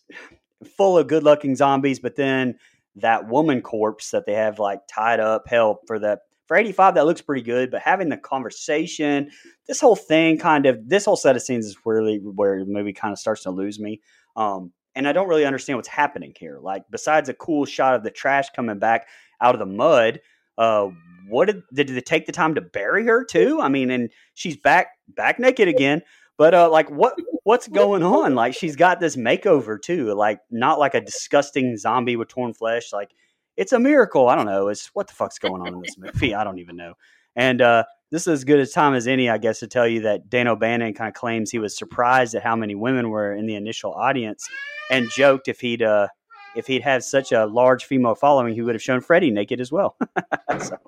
[0.77, 2.59] full of good-looking zombies, but then
[2.97, 5.45] that woman corpse that they have like tied up.
[5.49, 7.71] Hell, for the for 85, that looks pretty good.
[7.71, 9.31] But having the conversation,
[9.67, 12.93] this whole thing kind of this whole set of scenes is really where the movie
[12.93, 14.01] kind of starts to lose me.
[14.37, 16.59] Um, and I don't really understand what's happening here.
[16.61, 19.09] Like besides a cool shot of the trash coming back
[19.41, 20.21] out of the mud,
[20.59, 20.89] uh,
[21.29, 23.61] what did did they take the time to bury her too?
[23.61, 26.03] I mean, and she's back back naked again.
[26.39, 27.15] But uh, like, what
[27.45, 28.35] what's going on?
[28.35, 30.15] Like, she's got this makeover too.
[30.15, 32.93] Like, not like a disgusting zombie with torn flesh.
[32.93, 33.11] Like,
[33.57, 34.29] it's a miracle.
[34.29, 34.69] I don't know.
[34.69, 36.35] It's what the fuck's going on in this movie?
[36.35, 36.95] I don't even know.
[37.35, 40.03] And uh, this is as good a time as any, I guess, to tell you
[40.03, 43.47] that Dan O'Bannon kind of claims he was surprised at how many women were in
[43.47, 44.47] the initial audience,
[44.91, 46.09] and joked if he'd uh,
[46.57, 49.71] if he'd had such a large female following, he would have shown Freddy naked as
[49.71, 49.97] well.
[50.61, 50.79] so.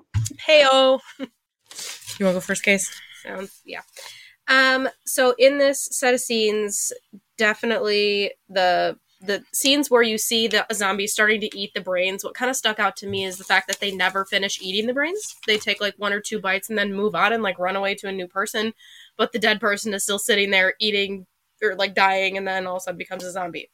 [0.45, 1.27] Hey oh, you
[2.25, 2.91] want to go first, case?
[3.23, 3.81] Sounds yeah.
[4.47, 6.91] Um, so in this set of scenes,
[7.37, 12.35] definitely the the scenes where you see the zombies starting to eat the brains, what
[12.35, 14.93] kind of stuck out to me is the fact that they never finish eating the
[14.93, 15.35] brains.
[15.45, 17.95] They take like one or two bites and then move on and like run away
[17.95, 18.73] to a new person,
[19.17, 21.25] but the dead person is still sitting there eating
[21.61, 23.69] or like dying and then all of a sudden becomes a zombie.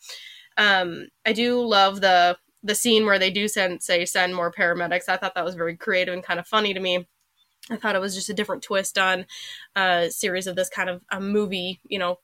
[0.58, 5.08] Um, I do love the the scene where they do send say send more paramedics.
[5.08, 7.08] I thought that was very creative and kind of funny to me.
[7.70, 9.26] I thought it was just a different twist on
[9.76, 12.20] a series of this kind of a movie, you know,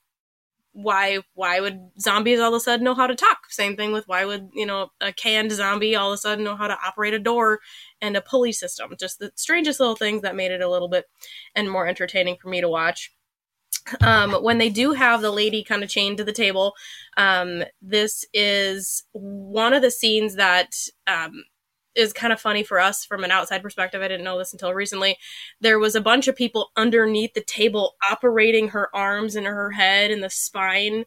[0.72, 3.50] why why would zombies all of a sudden know how to talk?
[3.50, 6.56] Same thing with why would, you know, a canned zombie all of a sudden know
[6.56, 7.60] how to operate a door
[8.00, 8.94] and a pulley system.
[8.98, 11.06] Just the strangest little things that made it a little bit
[11.54, 13.12] and more entertaining for me to watch.
[14.00, 16.74] Um, when they do have the lady kind of chained to the table,
[17.16, 20.70] um, this is one of the scenes that
[21.06, 21.44] um,
[21.94, 24.00] is kind of funny for us from an outside perspective.
[24.02, 25.18] I didn't know this until recently.
[25.60, 30.10] There was a bunch of people underneath the table operating her arms and her head
[30.10, 31.04] and the spine,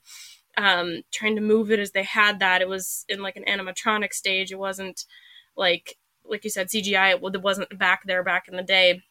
[0.57, 2.61] um, trying to move it as they had that.
[2.61, 4.51] It was in like an animatronic stage.
[4.51, 5.05] It wasn't
[5.55, 5.97] like
[6.27, 7.11] like you said CGI.
[7.11, 9.01] It wasn't back there back in the day.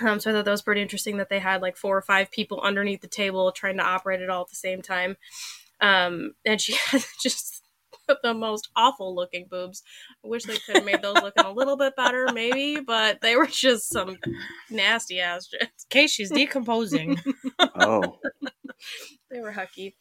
[0.00, 2.30] Um, so I thought that was pretty interesting that they had like four or five
[2.30, 5.16] people underneath the table trying to operate it all at the same time.
[5.80, 7.62] Um, and she had just
[8.22, 9.82] the most awful looking boobs.
[10.24, 13.36] I wish they could have made those looking a little bit better, maybe, but they
[13.36, 14.18] were just some
[14.70, 15.48] nasty ass.
[15.90, 17.20] case she's decomposing.
[17.58, 18.18] oh,
[19.30, 19.94] they were hucky.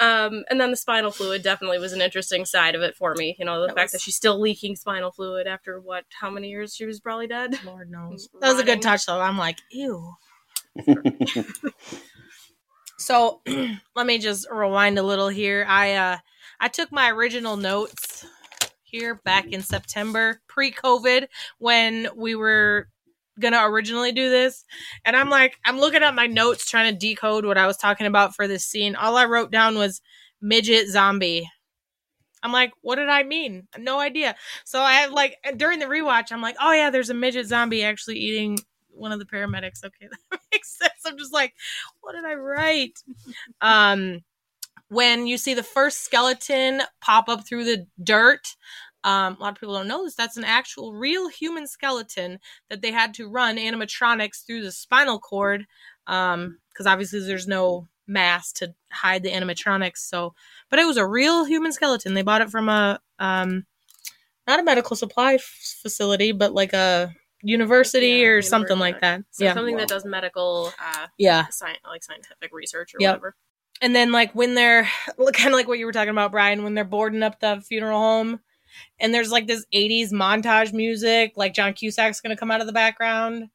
[0.00, 3.36] Um, and then the spinal fluid definitely was an interesting side of it for me.
[3.38, 3.92] You know, the that fact was...
[3.92, 6.04] that she's still leaking spinal fluid after what?
[6.20, 7.58] How many years she was probably dead?
[7.64, 8.28] Lord knows.
[8.40, 9.20] That was a good touch, though.
[9.20, 10.14] I'm like, ew.
[12.98, 13.40] so
[13.96, 15.66] let me just rewind a little here.
[15.68, 16.18] I uh
[16.60, 18.26] I took my original notes
[18.82, 21.28] here back in September, pre COVID,
[21.58, 22.88] when we were
[23.40, 24.64] gonna originally do this.
[25.04, 28.06] And I'm like, I'm looking at my notes trying to decode what I was talking
[28.06, 28.96] about for this scene.
[28.96, 30.00] All I wrote down was
[30.40, 31.50] midget zombie.
[32.42, 33.66] I'm like, what did I mean?
[33.78, 34.36] No idea.
[34.64, 37.82] So I have like during the rewatch, I'm like, oh yeah, there's a midget zombie
[37.82, 38.58] actually eating
[38.88, 39.84] one of the paramedics.
[39.84, 40.92] Okay, that makes sense.
[41.04, 41.54] I'm just like,
[42.00, 42.98] what did I write?
[43.60, 44.20] um,
[44.88, 48.56] when you see the first skeleton pop up through the dirt,
[49.08, 50.14] um, a lot of people don't know this.
[50.14, 55.18] That's an actual real human skeleton that they had to run animatronics through the spinal
[55.18, 55.64] cord,
[56.04, 59.98] because um, obviously there's no mask to hide the animatronics.
[59.98, 60.34] So,
[60.68, 62.12] but it was a real human skeleton.
[62.12, 63.64] They bought it from a um,
[64.46, 69.22] not a medical supply f- facility, but like a university Yeah, or something like that.
[69.30, 71.46] So yeah, something that does medical, uh, yeah.
[71.46, 73.10] sci- like scientific research or Yep.
[73.10, 73.36] whatever.
[73.80, 74.82] And then like when they're
[75.32, 77.98] kind of like what you were talking about, Bryan, when they're boarding up the funeral
[78.00, 78.40] home,
[79.00, 82.72] and there's like this '80s montage music, like John Cusack's gonna come out of the
[82.72, 83.48] background.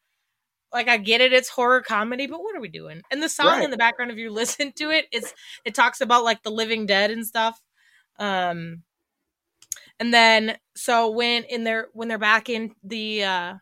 [0.74, 3.01] Like I get it, it's horror comedy, but what are we doing?
[3.11, 3.64] And the song Right.
[3.64, 5.34] in the background, if you listen to it, it's
[5.66, 7.61] it talks about like the living dead and stuff.
[8.20, 8.84] Um,
[9.99, 13.53] and then so when in their when they're back in the uh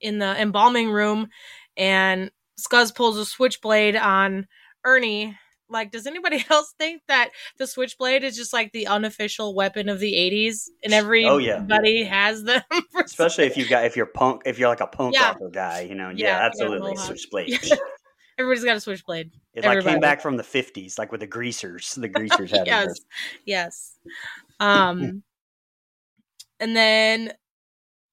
[0.00, 1.28] in the embalming room,
[1.76, 4.48] and Scuzz pulls a switchblade on
[4.84, 5.38] Ernie.
[5.72, 9.98] Like, does anybody else think that the switchblade is just like the unofficial weapon of
[9.98, 11.56] the '80s, and Oh, yeah.
[11.56, 12.62] everybody has them?
[13.04, 15.28] Especially if you've got if you're punk if you're like a punk Yeah.
[15.28, 16.10] rocker guy, you know.
[16.10, 16.96] Yeah, Yeah, you absolutely.
[16.96, 17.58] Switchblade.
[18.38, 19.30] Everybody's got a switchblade.
[19.54, 21.94] It like came back from the fifties, like with the greasers.
[21.94, 23.00] The greasers had yes, it.
[23.44, 23.98] yes.
[24.58, 25.22] Um,
[26.58, 27.32] and then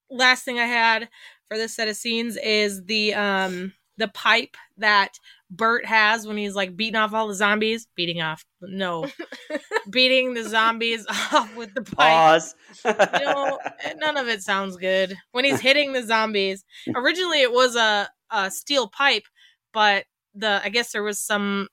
[0.10, 1.08] last thing I had
[1.48, 5.14] for this set of scenes is the um the pipe that
[5.52, 7.88] Bert has when he's like beating off all the zombies.
[7.96, 9.08] Beating off, no,
[9.90, 11.96] beating the zombies off with the pipe.
[11.96, 12.56] Pause.
[12.86, 13.60] You know,
[13.98, 16.64] none of it sounds good when he's hitting the zombies.
[16.96, 19.24] Originally, it was a, a steel pipe,
[19.74, 21.68] but the I guess there was some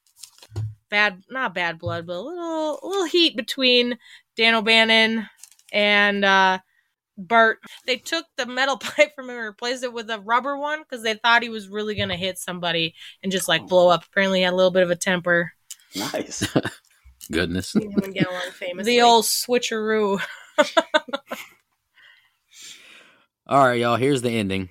[0.89, 3.99] bad, not bad blood, but a little a little heat between
[4.37, 5.29] Dan O'Bannon
[5.73, 6.59] and uh,
[7.19, 7.59] Bert.
[7.87, 11.03] They took the metal pipe from him and replaced it with a rubber one because
[11.03, 14.05] they thought he was really gonna hit somebody and just like blow up.
[14.05, 15.53] Apparently, he had a little bit of a temper.
[15.95, 16.47] nice.
[17.33, 17.75] Goodness.
[17.75, 18.85] Me and him would get along.
[18.85, 20.21] The old switcheroo.
[23.49, 23.97] All right, y'all.
[23.97, 24.71] Here's the ending.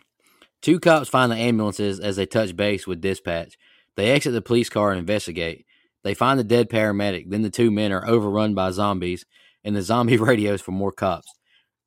[0.61, 3.57] Two cops find the ambulances as they touch base with dispatch.
[3.95, 5.65] They exit the police car and investigate.
[6.03, 7.29] They find the dead paramedic.
[7.29, 9.25] Then the two men are overrun by zombies,
[9.63, 11.27] and the zombie radios for more cops.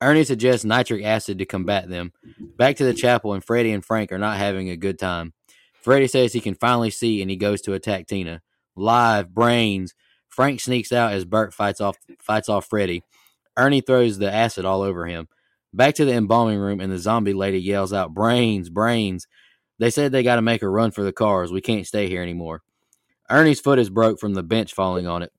[0.01, 2.13] Ernie suggests nitric acid to combat them.
[2.57, 5.33] Back to the chapel, and Freddy and Frank are not having a good time.
[5.81, 8.41] Freddy says he can finally see, and he goes to attack Tina.
[8.75, 9.93] Live brains.
[10.29, 13.03] Frank sneaks out as Bert fights off fights off Freddy.
[13.57, 15.27] Ernie throws the acid all over him.
[15.73, 19.27] Back to the embalming room, and the zombie lady yells out, Brains, brains.
[19.79, 21.51] They said they got to make a run for the cars.
[21.51, 22.61] We can't stay here anymore.
[23.29, 25.31] Ernie's foot is broke from the bench falling on it.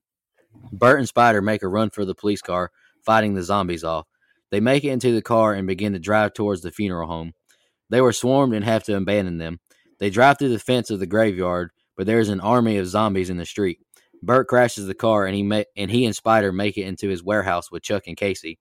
[0.72, 2.70] Bert and Spider make a run for the police car,
[3.04, 4.06] fighting the zombies off.
[4.50, 7.32] They make it into the car and begin to drive towards the funeral home.
[7.88, 9.60] They were swarmed and have to abandon them.
[9.98, 13.30] They drive through the fence of the graveyard, but there is an army of zombies
[13.30, 13.78] in the street.
[14.22, 17.22] Bert crashes the car, and he ma- and he and Spider make it into his
[17.22, 18.58] warehouse with Chuck and Casey.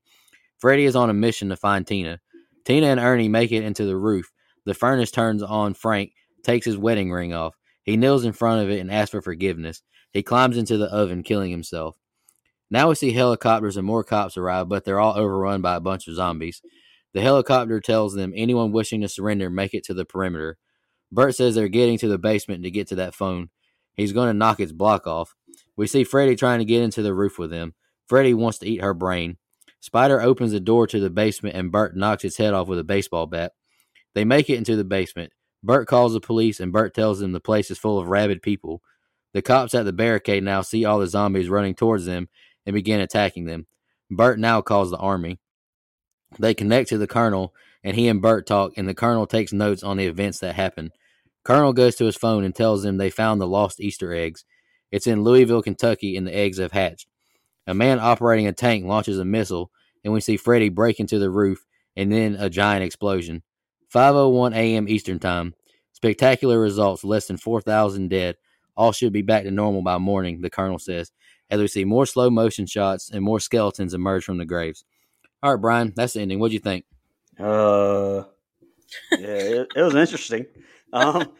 [0.57, 2.19] Freddy is on a mission to find Tina.
[2.65, 4.31] Tina and Ernie make it into the roof.
[4.65, 6.11] The furnace turns on Frank,
[6.43, 7.55] takes his wedding ring off.
[7.83, 9.81] He kneels in front of it and asks for forgiveness.
[10.11, 11.97] He climbs into the oven, killing himself.
[12.71, 16.07] Now we see helicopters and more cops arrive, but they're all overrun by a bunch
[16.07, 16.61] of zombies.
[17.13, 20.57] The helicopter tells them anyone wishing to surrender make it to the perimeter.
[21.11, 23.49] Bert says they're getting to the basement to get to that phone.
[23.95, 25.35] He's going to knock its block off.
[25.75, 27.73] We see Freddy trying to get into the roof with them.
[28.07, 29.37] Freddy wants to eat her brain.
[29.79, 32.83] Spider opens the door to the basement and Bert knocks its head off with a
[32.83, 33.53] baseball bat.
[34.13, 35.31] They make it into the basement.
[35.63, 38.81] Bert calls the police and Bert tells them the place is full of rabid people.
[39.33, 42.29] The cops at the barricade now see all the zombies running towards them
[42.69, 43.65] and begin attacking them.
[44.11, 45.39] Bert now calls the army.
[46.37, 47.51] They connect to the colonel
[47.83, 50.91] and he and Bert talk and the colonel takes notes on the events that happened.
[51.43, 54.45] Colonel goes to his phone and tells them they found the lost Easter eggs.
[54.91, 57.07] It's in Louisville, Kentucky, and the eggs have hatched.
[57.65, 59.71] A man operating a tank launches a missile,
[60.03, 61.65] and we see Freddy break into the roof
[61.95, 63.41] and then a giant explosion.
[63.91, 64.87] 5:01 a.m.
[64.87, 65.55] Eastern Time.
[65.93, 68.35] Spectacular results, less than 4,000 dead.
[68.77, 71.11] All should be back to normal by morning, the colonel says,
[71.49, 74.83] as we see more slow motion shots and more skeletons emerge from the graves.
[75.41, 76.39] All right, Bryan, that's the ending.
[76.39, 76.85] What'd you think?
[77.39, 78.23] Uh,
[79.11, 80.45] yeah, it, it was interesting.
[80.91, 81.31] Um,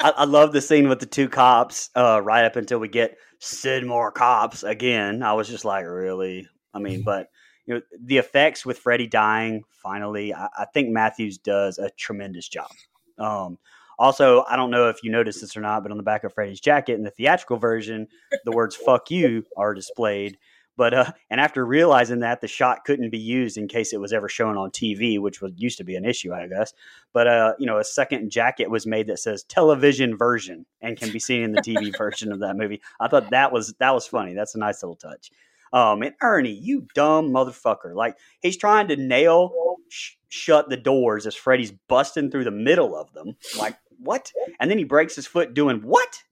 [0.00, 1.90] I, I love the scene with the two cops.
[1.94, 5.22] Uh, right up until we get Sid more cops again.
[5.22, 6.48] I was just like, really?
[6.74, 7.28] I mean, but
[7.66, 9.64] you know, the effects with Freddy dying.
[9.82, 12.70] Finally, I, I think Mathews does a tremendous job.
[13.18, 13.58] Um,
[13.98, 16.32] also, I don't know if you noticed this or not, but on the back of
[16.32, 18.08] Freddy's jacket in the theatrical version,
[18.44, 20.38] the words "fuck you" are displayed.
[20.78, 24.12] But uh, and after realizing that the shot couldn't be used in case it was
[24.12, 26.72] ever shown on TV, which was used to be an issue, I guess.
[27.12, 31.10] But uh, you know, a second jacket was made that says television version and can
[31.10, 32.80] be seen in the TV version of that movie.
[33.00, 34.34] I thought that was that was funny.
[34.34, 35.32] That's a nice little touch.
[35.72, 37.92] Um, and Ernie, you dumb motherfucker!
[37.92, 39.52] Like he's trying to nail
[39.88, 43.36] sh- shut the doors as Freddy's busting through the middle of them.
[43.58, 44.32] Like what?
[44.60, 46.22] And then he breaks his foot doing what?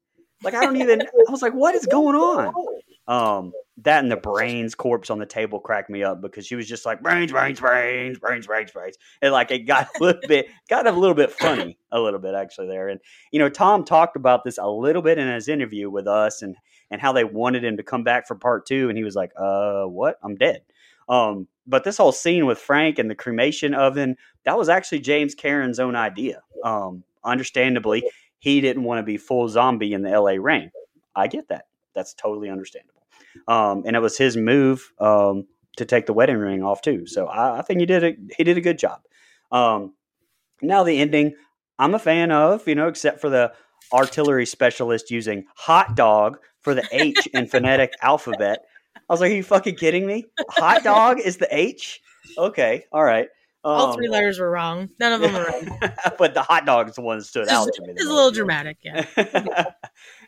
[0.42, 1.02] Like I don't even.
[1.02, 2.54] I was like, what is going on?
[3.08, 6.66] Um, that and the brains corpse on the table cracked me up because she was
[6.66, 10.48] just like brains, brains, brains, brains, brains, brains, and like it got a little bit,
[10.68, 12.88] got a little bit funny, a little bit actually there.
[12.88, 13.00] And
[13.32, 16.56] you know, Thom talked about this a little bit in his interview with us, and
[16.90, 19.32] and how they wanted him to come back for part two, and he was like,
[19.36, 20.18] "Uh, what?
[20.22, 20.62] I'm dead."
[21.08, 25.34] Um, but this whole scene with Frank and the cremation oven, that was actually James
[25.34, 26.42] Karen's own idea.
[26.64, 28.04] Um, understandably,
[28.38, 30.70] he didn't want to be full zombie in the LA rain.
[31.14, 31.66] I get that.
[31.94, 33.02] That's totally understandable.
[33.48, 35.46] Um, and it was his move um,
[35.76, 37.06] to take the wedding ring off too.
[37.06, 39.00] So I, I, think he did a he did a good job.
[39.52, 39.94] Um,
[40.62, 41.34] now the ending,
[41.78, 43.52] I'm a fan of, you know, except for the
[43.92, 48.64] artillery specialist using hot dog for the H in phonetic alphabet.
[48.96, 50.24] I was like, are you fucking kidding me?
[50.50, 52.00] Hot dog is the H?
[52.36, 53.28] Okay, all right.
[53.68, 54.88] All three um, letters were wrong.
[55.00, 55.92] None of them were right.
[56.18, 57.94] but the hot dog is the one that stood out to me.
[57.96, 59.04] It's a little dramatic, yeah.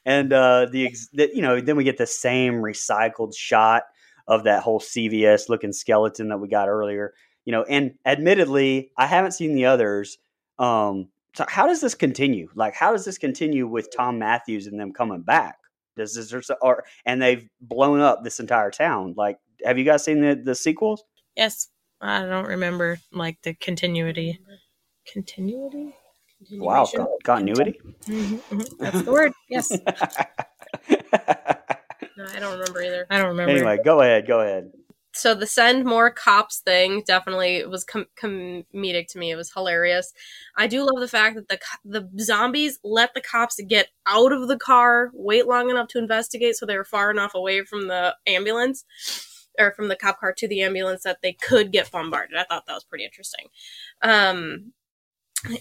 [0.04, 3.84] and uh, the, the you know then we get the same recycled shot
[4.26, 7.14] of that whole CVS looking skeleton that we got earlier.
[7.44, 10.18] You know, and admittedly, I haven't seen the others.
[10.58, 12.48] Um, so how does this continue?
[12.54, 15.58] Like, how does this continue with Thom Mathews and them coming back?
[15.96, 19.14] Does this or and they've blown up this entire town?
[19.16, 21.04] Like, have you guys seen the the sequels?
[21.36, 21.68] Yes,
[22.00, 24.38] I don't remember like the continuity.
[25.12, 25.94] Continuity.
[26.52, 26.88] Wow,
[27.24, 27.80] continuity.
[28.06, 28.82] Mm-hmm, mm-hmm.
[28.82, 29.32] That's the word.
[29.50, 29.70] Yes.
[32.16, 33.06] no, I don't remember either.
[33.10, 33.50] I don't remember.
[33.52, 34.26] Anyway, go ahead.
[34.26, 34.70] Go ahead.
[35.14, 39.32] So the send more cops thing definitely was com- comedic to me.
[39.32, 40.12] It was hilarious.
[40.56, 41.48] I do love the fact that
[41.84, 45.98] the the zombies let the cops get out of the car, wait long enough to
[45.98, 48.84] investigate, so they were far enough away from the ambulance
[49.58, 52.36] or from the cop car to the ambulance that they could get bombarded.
[52.36, 53.46] I thought that was pretty interesting.
[54.02, 54.72] Um,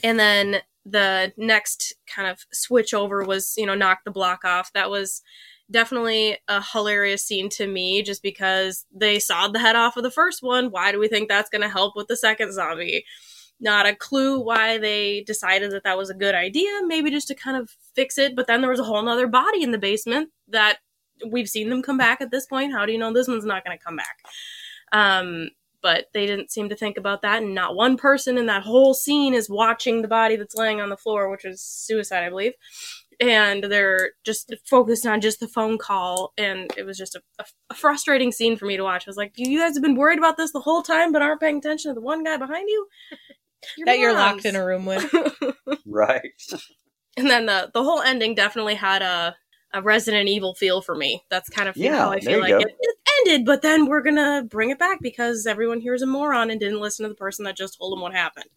[0.04, 4.72] and then the next kind of switch over was you know knock the block off
[4.74, 5.22] that was
[5.70, 10.12] definitely a hilarious scene to me just because they sawed the head off of the
[10.12, 13.04] first one why do we think that's going to help with the second zombie
[13.60, 17.36] not a clue why they decided that that was a good idea maybe just to
[17.36, 20.30] kind of fix it but then there was a whole nother body in the basement
[20.48, 20.78] that
[21.26, 22.74] we've seen them come back at this point.
[22.74, 24.18] How do you know this one's not going to come back?
[24.92, 25.50] Um
[25.84, 28.96] but they didn't seem to think about that and not one person in that whole
[28.96, 32.54] scene is watching the body that's laying on the floor which is suicide i believe.
[33.20, 37.46] And they're just focused on just the phone call and it was just a, a,
[37.72, 39.08] a, frustrating scene for me to watch.
[39.08, 41.42] I was like you guys have been worried about this the whole time but aren't
[41.42, 42.88] paying attention to the one guy behind you?
[43.78, 44.02] You're that moms.
[44.02, 45.14] you're locked in a room with.
[45.86, 46.32] Right.
[47.18, 49.36] And then the, the whole ending definitely had a
[49.74, 51.24] a Resident Evil feel for me.
[51.30, 54.44] That's kind of yeah, how I feel like it, it, ended, but then we're gonna
[54.48, 57.46] bring it back because everyone here is a moron and didn't listen to the person
[57.46, 58.50] that just told them what happened.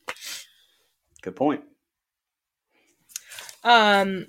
[1.22, 1.62] Good point.
[3.64, 4.26] Um,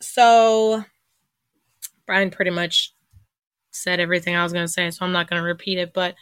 [0.00, 0.84] so
[2.06, 2.94] Bryan pretty much
[3.70, 5.92] said everything I was gonna say, so I'm not gonna repeat it.
[5.92, 6.14] But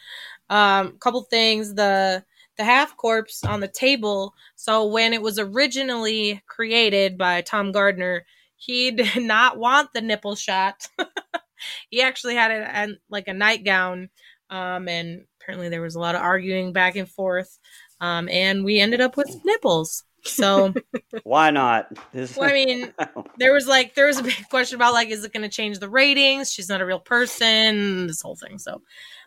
[0.51, 2.25] um, a couple things the
[2.57, 4.35] the half corpse on the table.
[4.57, 8.25] So when it was originally created by Tony Gardner,
[8.65, 10.89] he did not want the nipple shot.
[11.91, 14.11] he actually had it and like a nightgown,
[14.51, 17.59] um, and apparently there was a lot of arguing back and forth,
[18.01, 20.05] um, and we ended up with nipples.
[20.25, 20.73] So
[21.23, 21.93] why not?
[22.15, 22.93] well, I mean,
[23.39, 25.79] there was like there was a big question about like, is it going to change
[25.79, 26.51] the ratings?
[26.51, 28.07] She's not a real person.
[28.07, 28.59] This whole thing.
[28.59, 28.81] So,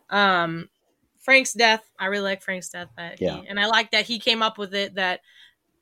[0.10, 0.70] um,
[1.20, 1.88] Frank's death.
[2.00, 2.90] I really like Frank's death.
[2.98, 3.42] That yeah.
[3.42, 4.96] He, and I like that he came up with it.
[4.96, 5.20] That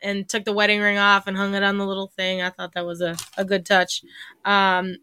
[0.02, 2.42] and took the wedding ring off and hung it on the little thing.
[2.42, 4.04] I thought that was a, a good touch.
[4.44, 4.98] Um,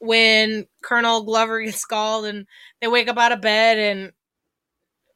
[0.00, 2.46] when Colonel Glover gets called and
[2.80, 4.12] they wake up out of bed and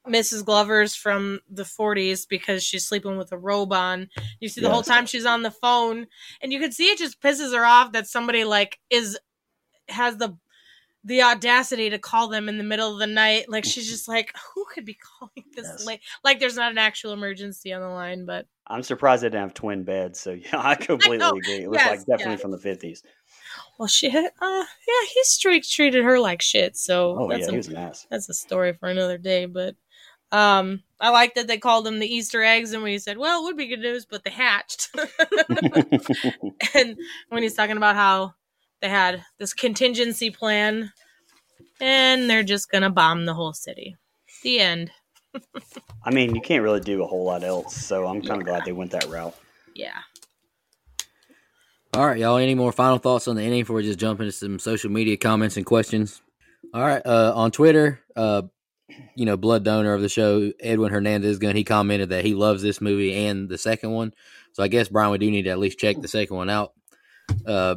[0.06, 0.44] Mrs.
[0.44, 4.08] Glover's from the 40s because she's sleeping with a robe on.
[4.38, 4.74] You see the yes.
[4.74, 6.06] whole time she's on the phone
[6.40, 9.18] and you can see it just pisses her off that somebody like is
[9.88, 10.36] has the
[11.06, 13.48] the audacity to call them in the middle of the night.
[13.48, 15.86] Like she's just like, who could be calling this yes.
[15.86, 16.00] late?
[16.24, 19.54] Like there's not an actual emergency on the line, but I'm surprised they didn't have
[19.54, 20.20] twin beds.
[20.20, 21.62] So yeah, I completely I agree.
[21.62, 22.42] It was yes, like definitely yes.
[22.42, 23.02] from the 50s.
[23.78, 24.12] Well, shit.
[24.14, 26.76] Uh, yeah, he straight treated her like shit.
[26.76, 28.06] So oh yeah, a, he was an ass.
[28.10, 29.46] That's a story for another day.
[29.46, 29.76] But
[30.32, 33.44] um, I like that they called them the Easter eggs, and we said, well, it
[33.44, 34.90] would be good news, but they hatched.
[36.74, 36.98] and
[37.28, 38.34] when he's talking about how
[38.80, 40.92] they had this contingency plan
[41.80, 43.96] and they're just gonna bomb the whole city.
[44.42, 44.90] The end.
[46.04, 48.64] I mean, you can't really do a whole lot else, so I'm kind of glad
[48.64, 49.34] they went that route.
[49.74, 49.98] Yeah.
[51.94, 52.36] All right, y'all.
[52.36, 55.16] Any more final thoughts on the ending before we just jump into some social media
[55.16, 56.20] comments and questions?
[56.74, 58.42] All right, uh, on Twitter, uh,
[59.14, 62.62] you know, blood donor of the show, Edwin Hernandez Gun, he commented that he loves
[62.62, 64.12] this movie and the second one.
[64.52, 66.72] So I guess Bryan, we do need to at least check the second one out.
[67.46, 67.76] Uh,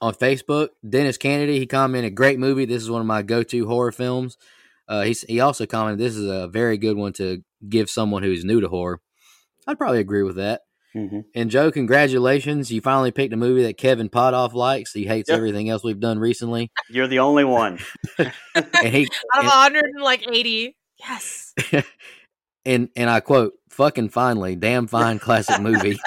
[0.00, 2.64] on Facebook, Dennis Kennedy, he commented, "Great movie.
[2.64, 4.36] This is one of my go-to horror films."
[4.88, 8.44] Uh, he he also commented, "This is a very good one to give someone who's
[8.44, 9.00] new to horror."
[9.66, 10.60] I'd probably agree with that.
[10.94, 11.20] Mm-hmm.
[11.34, 12.70] And Jo, congratulations!
[12.70, 14.92] You finally picked a movie that Kevin Potoff likes.
[14.92, 15.36] He hates Yep.
[15.36, 17.78] everything else we've done recently, You're the only one.
[18.18, 18.32] and
[18.94, 20.76] he Out of 180.
[20.98, 21.52] Yes.
[22.64, 25.98] and and I quote, "Fucking finally, damn fine classic movie."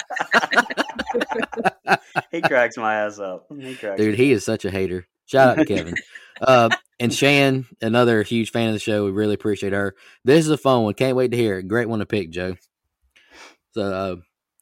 [2.31, 3.47] he cracks my ass up.
[3.49, 5.07] He Dude, he is such a hater.
[5.25, 5.95] Shout out to Kevin.
[6.41, 6.69] uh,
[6.99, 9.05] and Shan, another huge fan of the show.
[9.05, 9.95] We really appreciate her.
[10.25, 10.93] This is a fun one.
[10.93, 11.67] Can't wait to hear it.
[11.67, 12.55] Great one to pick, Jo.
[13.71, 14.15] So uh,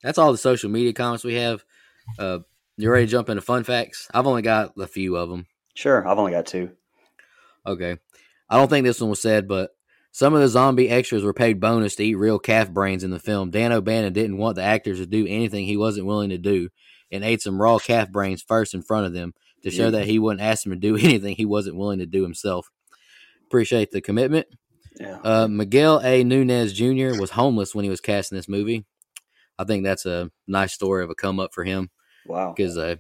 [0.04, 1.64] that's all the social media comments we have.
[2.20, 2.40] Uh,
[2.78, 4.08] you ready to jump into fun facts?
[4.14, 5.48] I've only got a few of them.
[5.74, 6.72] Sure, I've only got two.
[7.66, 7.98] Okay.
[8.50, 9.72] I don't think this one was said, but
[10.12, 13.20] some of the zombie extras were paid bonus to eat real calf brains in the
[13.20, 13.52] film.
[13.52, 16.70] Dan O'Bannon didn't want the actors to do anything he wasn't willing to do
[17.12, 19.34] and ate some raw calf brains first in front of them
[19.64, 19.92] to show Yeah.
[19.92, 22.70] that he wouldn't ask them to do anything he wasn't willing to do himself.
[23.46, 24.48] Appreciate the commitment.
[25.00, 25.20] Yeah.
[25.24, 26.24] Uh, Miguel A.
[26.24, 27.20] Nunez Jr.
[27.20, 28.86] was homeless when he was casting this movie.
[29.60, 31.90] I think that's a nice story of a come up for him
[32.26, 32.54] wow.
[32.56, 32.96] because uh,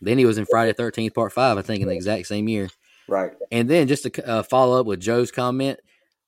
[0.00, 1.58] then he was in Friday Thirteenth Part Five.
[1.58, 2.68] I think in the exact same year.
[3.08, 3.32] Right.
[3.50, 5.78] And then just to uh, follow up with Jo's comment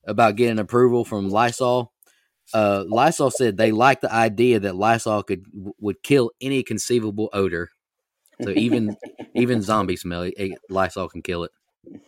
[0.06, 1.92] about getting approval from Lysol,
[2.54, 7.68] uh, Lysol said they like the idea that Lysol could would kill any conceivable odor.
[8.42, 8.96] So even
[9.34, 11.50] even zombie smell, eh, Lysol can kill it.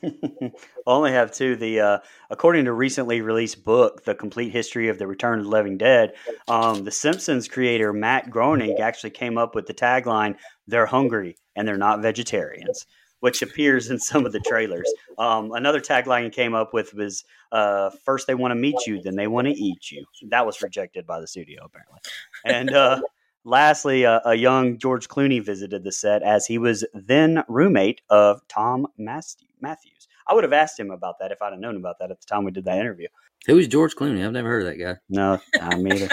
[0.03, 0.53] I
[0.87, 1.57] only have two.
[1.57, 1.99] The uh,
[2.31, 6.15] according to recently released book, The Complete History of the Return of the Living Dead,
[6.49, 10.37] um, the Simpsons creator Matt Groening actually came up with the tagline
[10.67, 12.87] "They're hungry and they're not vegetarians,"
[13.21, 14.91] which appears in some of the trailers.
[15.19, 19.01] Um, another tagline he came up with was uh, first they want to meet you,
[19.03, 22.01] then they want to eat you." That was rejected by the studio apparently,
[22.45, 22.75] and.
[22.75, 23.01] Uh,
[23.49, 28.41] Lastly, uh, a young George Clooney visited the set as he was then roommate of
[28.49, 30.09] Thom Mathews.
[30.27, 32.27] I would have asked him about that if I'd have known about that at the
[32.27, 33.07] time we did that interview.
[33.47, 34.27] Who is George Clooney?
[34.27, 34.97] I've never heard of that guy.
[35.09, 36.09] No, I'm either.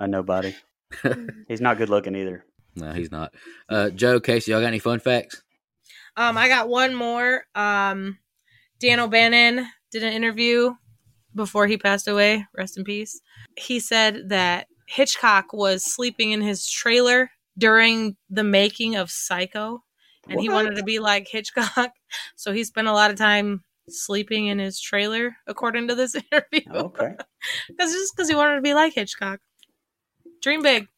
[0.00, 0.56] A nobody.
[1.48, 2.44] He's not good looking either.
[2.76, 3.34] No, he's not.
[3.68, 5.42] Uh, Jo, Kasey, y'all got any fun facts?
[6.16, 7.44] Um, I got one more.
[7.54, 8.18] Um,
[8.80, 10.74] Dan O'Bannon did an interview
[11.34, 12.46] before he passed away.
[12.56, 13.20] Rest in peace.
[13.56, 19.82] He said that Hitchcock was sleeping in his trailer during the making of Psycho,
[20.28, 21.92] and he wanted to be like Hitchcock,
[22.36, 26.70] so he spent a lot of time sleeping in his trailer, according to this interview.
[26.70, 27.14] Okay.
[27.78, 29.40] That's just because he wanted to be like Hitchcock.
[30.42, 30.88] Dream big.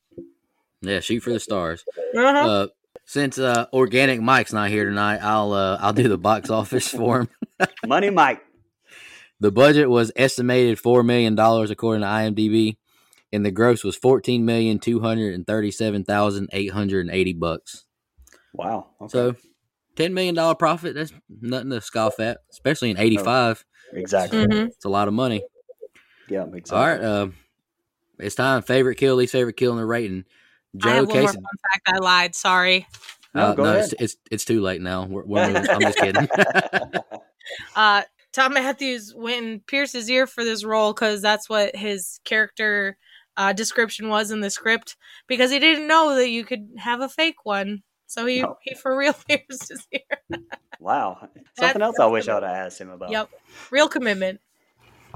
[0.83, 1.85] Yeah, shoot for the stars.
[2.17, 2.49] Uh-huh.
[2.49, 2.67] Uh,
[3.11, 7.23] since uh, Organic Mike's not here tonight, I'll uh, I'll do the box office for
[7.23, 7.29] him.
[7.85, 8.41] Money Mike.
[9.41, 12.77] The budget was estimated four million dollars according to IMDb,
[13.33, 17.33] and the gross was fourteen million two hundred and thirty-seven thousand eight hundred and eighty
[17.33, 17.85] bucks.
[18.53, 18.91] Wow.
[19.01, 19.11] Okay.
[19.11, 19.35] So,
[19.97, 20.95] ten million dollar profit.
[20.95, 23.65] That's nothing to scoff at, especially in eighty-five.
[23.93, 24.47] exactly.
[24.47, 24.69] Mhm.
[24.69, 25.43] It's a lot of money.
[26.29, 26.77] Yeah, exactly.
[26.79, 27.29] All right, uh,
[28.21, 28.63] it's time.
[28.63, 30.27] Favorite kill, least favorite kill in the rating.
[30.77, 31.35] I Jo have one more Kasey.
[31.35, 31.43] fun
[31.73, 31.89] fact.
[31.89, 32.35] I lied.
[32.35, 32.87] Sorry.
[33.35, 33.85] No, uh, go no, ahead.
[33.85, 35.05] it's, it's it's too late now.
[35.05, 35.71] We're, we're moving.
[35.71, 36.29] I'm just kidding.
[37.75, 38.03] Uh,
[38.33, 42.97] Thom Mathews went and pierced his ear for this role because that's what his character
[43.37, 44.97] uh, description was in the script
[45.27, 47.83] because he didn't know that you could have a fake one.
[48.07, 48.57] So he, No.
[48.63, 50.01] he for real pierced his ear.
[50.79, 51.17] wow.
[51.21, 53.11] Something That's- else I wish I would have asked him about.
[53.11, 53.31] Yep.
[53.73, 54.41] Real commitment.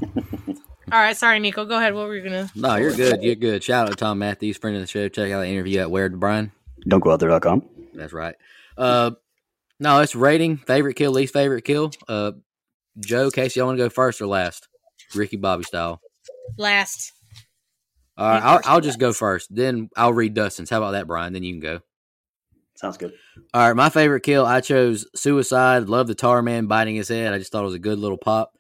[0.93, 1.17] All right.
[1.17, 1.65] Sorry, Nicoh.
[1.67, 1.95] Go ahead.
[1.95, 2.59] What were you going to?
[2.59, 3.23] no, you're good.
[3.23, 3.63] You're good.
[3.65, 5.09] Shout out to Thom Mathews, friend of the show.
[5.09, 6.53] Check out the interview at Where to Bryan.
[6.87, 7.31] Don't go out there.
[7.31, 7.65] there.com.
[7.95, 8.35] That's right.
[8.77, 9.13] Uh,
[9.81, 11.91] no, it's rating favorite kill, least favorite kill.
[12.09, 12.33] Uh,
[12.99, 14.69] Jo, Kasey, I want to go first or last?
[15.15, 16.01] Ricky Bobby style.
[16.59, 17.13] Last.
[18.17, 18.61] All right, I'll.
[18.65, 19.55] I'll just go first.
[19.55, 20.71] Then I'll read Dustin's.
[20.71, 21.33] How about that, Bryan?
[21.33, 21.81] Then you can go.
[22.77, 23.13] Sounds good.
[23.53, 24.45] All right, my favorite kill.
[24.47, 25.89] I chose suicide.
[25.89, 27.33] Love the tar man biting his head.
[27.33, 28.53] I just thought it was a good little pop.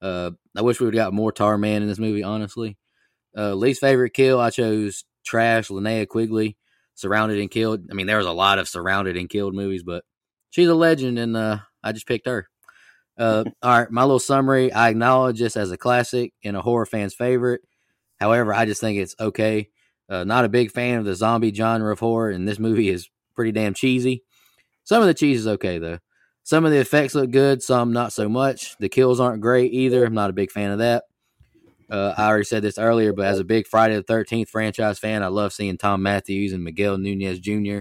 [0.00, 2.22] Uh, I wish we would have got more tar man in this movie.
[2.22, 2.76] Honestly,
[3.36, 4.40] uh, least favorite kill.
[4.40, 5.68] I chose trash.
[5.68, 6.56] Linnea Quigley
[6.94, 7.86] surrounded and killed.
[7.90, 10.04] I mean, there was a lot of surrounded and killed movies, but
[10.50, 12.48] she's a legend, and uh, I just picked her.
[13.18, 14.72] Uh, all right, my little summary.
[14.72, 17.62] I acknowledge this as a classic and a horror fan's favorite.
[18.20, 19.68] However, I just think it's okay.
[20.08, 23.08] Uh, not a big fan of the zombie genre of horror, and this movie is
[23.34, 24.22] pretty damn cheesy.
[24.84, 25.98] Some of the cheese is okay though.
[26.44, 28.76] Some of the effects look good, some not so much.
[28.78, 30.04] The kills aren't great either.
[30.04, 31.04] I'm not a big fan of that.
[31.88, 35.22] Uh, I already said this earlier, but as a big Friday the 13th franchise fan,
[35.22, 37.80] I love seeing Thom Mathews and Miguel Nunez Jr.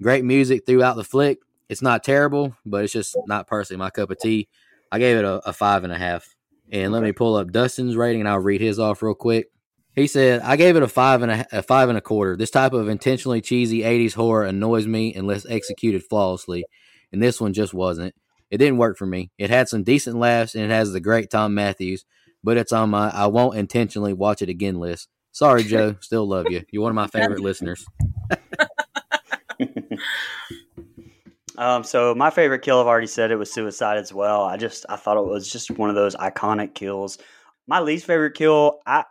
[0.00, 1.38] Great music throughout the flick.
[1.68, 4.48] It's not terrible, but it's just not personally my cup of tea.
[4.90, 6.34] I gave it a, a five and a half.
[6.70, 9.48] And let me pull up Dustin's rating and I'll read his off real quick.
[9.94, 12.36] He said, I gave it a five and a, a five and a quarter.
[12.36, 16.64] This type of intentionally cheesy 80s horror annoys me unless executed flawlessly.
[17.12, 18.14] And this one just wasn't.
[18.50, 19.30] It didn't work for me.
[19.38, 22.04] It had some decent laughs and it has the great Thom Mathews,
[22.44, 25.08] but it's on my I won't intentionally watch it again list.
[25.30, 25.96] Sorry, Jo.
[26.00, 26.62] Still love you.
[26.70, 27.84] You're one of my favorite listeners.
[31.58, 34.42] Um, so my favorite kill, I've already said it was suicide as well.
[34.42, 37.18] I just I thought it was just one of those iconic kills.
[37.66, 39.04] My least favorite kill, I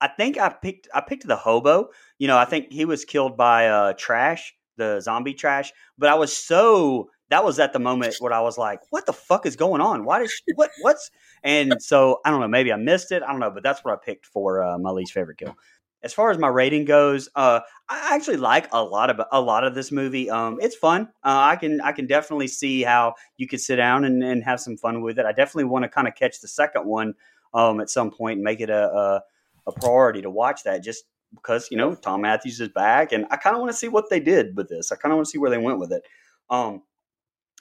[0.00, 1.90] I think I picked I picked the hobo.
[2.18, 5.72] You know, I think he was killed by uh, trash, the zombie trash.
[5.98, 9.12] But I was so that was at the moment where I was like, "What the
[9.12, 10.04] fuck is going on?
[10.04, 11.10] Why did she, what what's?"
[11.44, 12.46] And so I don't know.
[12.46, 13.20] Maybe I missed it.
[13.20, 13.50] I don't know.
[13.50, 15.56] But that's what I picked for uh, my least favorite kill
[16.02, 19.64] as far as my rating goes, uh, I actually like a lot of a lot
[19.64, 20.28] of this movie.
[20.30, 21.08] Um, it's fun.
[21.22, 24.60] Uh, I can I can definitely see how you could sit down and, and have
[24.60, 25.26] some fun with it.
[25.26, 27.14] I definitely want to kind of catch the second one
[27.54, 29.22] um, at some point and make it a, a,
[29.68, 30.82] a priority to watch that.
[30.82, 31.04] Just
[31.34, 34.10] because you know Thom Mathews is back, and I kind of want to see what
[34.10, 34.90] they did with this.
[34.90, 36.02] I kind of want to see where they went with it.
[36.50, 36.82] Um,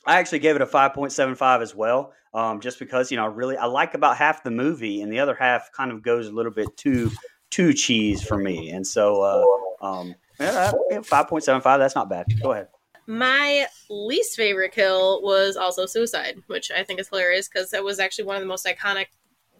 [0.05, 3.17] I actually gave it a five point seven five as well, um, just because you
[3.17, 6.01] know I really I like about half the movie, and the other half kind of
[6.01, 7.11] goes a little bit too
[7.49, 8.71] too cheese for me.
[8.71, 10.71] And so, uh, um, yeah,
[11.03, 11.79] five point seven five.
[11.79, 12.25] That's not bad.
[12.41, 12.67] Go ahead.
[13.07, 17.99] My least favorite kill was also suicide, which I think is hilarious because it was
[17.99, 19.07] actually one of the most iconic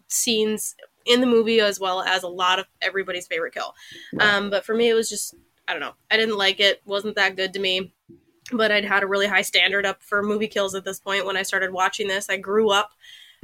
[0.08, 0.74] scenes
[1.06, 3.74] in the movie, as well as a lot of everybody's favorite kill.
[4.20, 5.34] Um, but for me, it was just
[5.68, 5.94] I don't know.
[6.10, 6.82] I didn't like it.
[6.84, 7.94] wasn't that good to me.
[8.52, 11.36] But I'd had a really high standard up for movie kills at this point when
[11.36, 12.28] I started watching this.
[12.28, 12.90] I grew up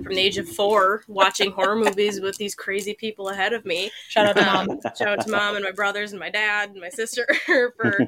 [0.03, 3.91] from the age of four watching horror movies with these crazy people ahead of me.
[4.09, 4.81] Shout out to mom.
[4.97, 7.99] Shout out to mom and my brothers and my dad and my sister for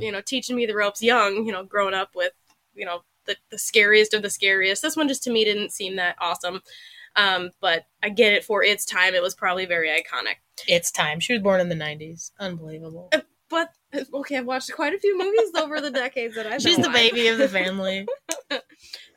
[0.00, 1.46] you know teaching me the ropes young.
[1.46, 2.32] You know, growing up with
[2.74, 4.82] you know the, the scariest of the scariest.
[4.82, 6.60] This one just to me didn't seem that awesome.
[7.16, 9.14] Um, but I get it for its time.
[9.14, 10.36] It was probably very iconic.
[10.68, 11.18] It's time.
[11.18, 12.30] She was born in the '90s.
[12.38, 13.08] Unbelievable.
[13.12, 13.70] Uh, but
[14.14, 16.62] okay, I've watched quite a few movies over the decades that I've.
[16.62, 18.06] She's the baby of the family.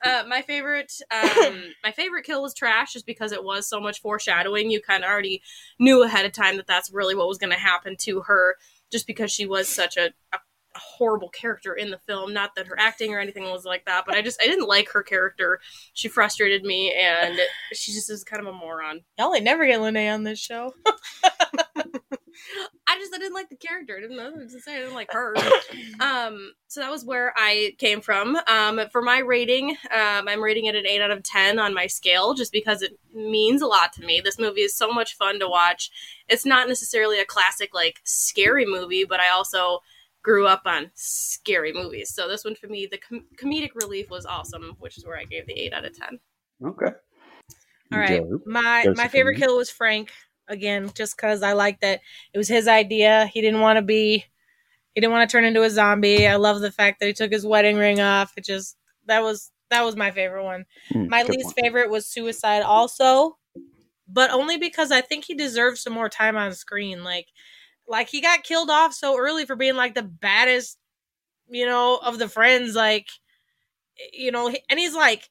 [0.06, 4.02] Uh, my favorite, um, my favorite kill was trash, just because it was so much
[4.02, 4.70] foreshadowing.
[4.70, 5.42] You kind of already
[5.80, 8.58] knew ahead of time that that's really what was going to happen to her,
[8.92, 10.40] just because she was such a, a,
[10.76, 12.34] horrible character in the film.
[12.34, 14.90] Not that her acting or anything was like that, but I just I didn't like
[14.90, 15.62] her character.
[15.94, 17.40] She frustrated me, and
[17.72, 19.06] she just is kind of a moron.
[19.18, 20.74] Y'all ain't never get Lene on this show.
[22.88, 23.96] I just I didn't like the character.
[23.98, 24.76] I didn't know what to say.
[24.76, 25.36] I didn't like her.
[26.00, 28.38] um, so that was where I came from.
[28.48, 31.88] Um, for my rating, um, I'm rating it an eight out of ten on my
[31.88, 34.22] scale, just because it means a lot to me.
[34.24, 35.92] This movie is so much fun to watch.
[36.30, 39.80] It's not necessarily a classic like scary movie, but I also
[40.24, 42.10] grew up on scary movies.
[42.10, 45.26] So this one for me, the com- comedic relief was awesome, which is where I
[45.26, 46.20] gave the eight out of ten.
[46.66, 46.94] Okay.
[47.92, 48.24] All right.
[48.46, 50.12] My my favorite kill was Frank
[50.48, 52.02] again, just because I like that
[52.34, 53.30] it was his idea.
[53.34, 54.26] He didn't want to be,
[54.94, 56.28] he didn't want to turn into a zombie.
[56.28, 58.34] I love the fact that he took his wedding ring off.
[58.38, 58.78] It just
[59.08, 60.66] that was that was my favorite one.
[60.94, 61.60] Mm, my least point.
[61.62, 63.38] favorite was Suicide, also,
[64.08, 67.04] but only because I think he deserves some more time on screen.
[67.04, 67.28] Like,
[67.88, 70.78] like he got killed off so early for being like the baddest,
[71.50, 72.76] you know, of the friends.
[72.76, 73.08] Like,
[74.12, 75.28] you know, and he's like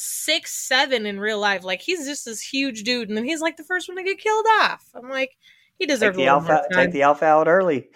[0.00, 1.64] six seven in real life.
[1.64, 4.18] Like he's just this huge dude, and then he's like the first one to get
[4.18, 4.84] killed off.
[4.94, 5.36] I'm like,
[5.76, 6.62] he deserves take the alpha.
[6.72, 7.88] Take the alpha out early.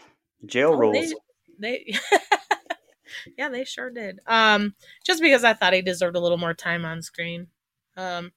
[0.45, 1.15] Jail oh, rules.
[1.61, 1.99] They, they
[3.39, 4.19] yeah, they sure did.
[4.27, 4.75] Um,
[5.07, 7.47] just because I thought he deserved a little more time on screen.
[7.97, 8.33] Um,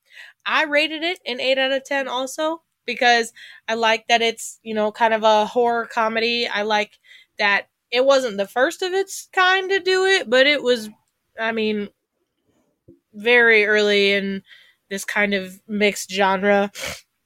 [0.45, 3.33] I rated it an eight out of ten, also because
[3.67, 6.47] I like that it's you know kind of a horror comedy.
[6.47, 6.99] I like
[7.39, 10.89] that it wasn't the first of its kind to do it, but it was.
[11.37, 11.89] I mean,
[13.15, 14.43] very early in
[14.89, 16.71] this kind of mixed genre.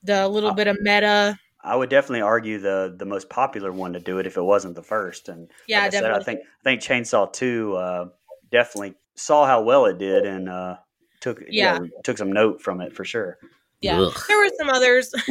[0.03, 1.37] The little uh, bit of meta.
[1.61, 4.75] I would definitely argue the the most popular one to do it if it wasn't
[4.75, 5.27] the first.
[5.27, 8.05] And yeah, like I, said, I think I think Chainsaw Two uh,
[8.49, 10.77] definitely saw how well it did and uh,
[11.19, 13.37] took yeah you know, took some note from it for sure.
[13.81, 14.17] Yeah, Ugh.
[14.27, 15.13] there were some others.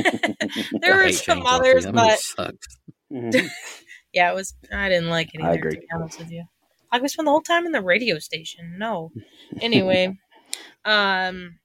[0.80, 2.18] there were some others, but
[3.12, 3.46] mm-hmm.
[4.12, 4.54] yeah, it was.
[4.72, 5.50] I didn't like it either.
[5.50, 5.74] I agree.
[5.76, 6.44] To be honest with you,
[6.92, 8.76] like we spent the whole time in the radio station.
[8.78, 9.12] No,
[9.60, 10.18] anyway.
[10.84, 11.58] Um,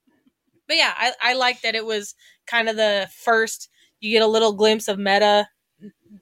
[0.67, 2.15] but yeah, I, I like that it was
[2.47, 3.69] kind of the first.
[3.99, 5.47] You get a little glimpse of meta.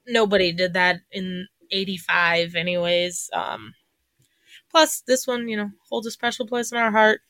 [0.06, 3.30] Nobody did that in '85, anyways.
[3.32, 3.74] Um,
[4.70, 7.20] plus, this one, you know, holds a special place in our heart.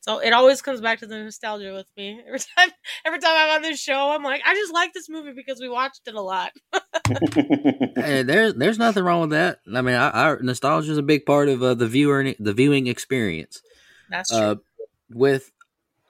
[0.00, 2.20] So it always comes back to the nostalgia with me.
[2.26, 2.70] Every time
[3.04, 5.68] every time I'm on this show, I'm like, I just like this movie because we
[5.68, 6.52] watched it a lot.
[7.96, 9.58] hey, there's there's nothing wrong with that.
[9.72, 13.62] I mean, our nostalgia is a big part of uh, the viewer the viewing experience.
[14.08, 14.38] That's true.
[14.38, 14.54] Uh,
[15.10, 15.50] with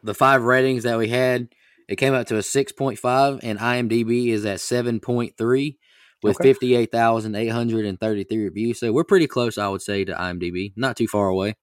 [0.03, 1.49] the five ratings that we had,
[1.89, 5.79] it came out to a six point five, and IMDb is at seven point three
[6.23, 6.53] with okay.
[6.53, 8.79] 58,833 reviews.
[8.79, 10.73] So we're pretty close, I would say, to IMDb.
[10.77, 11.57] Not too far away.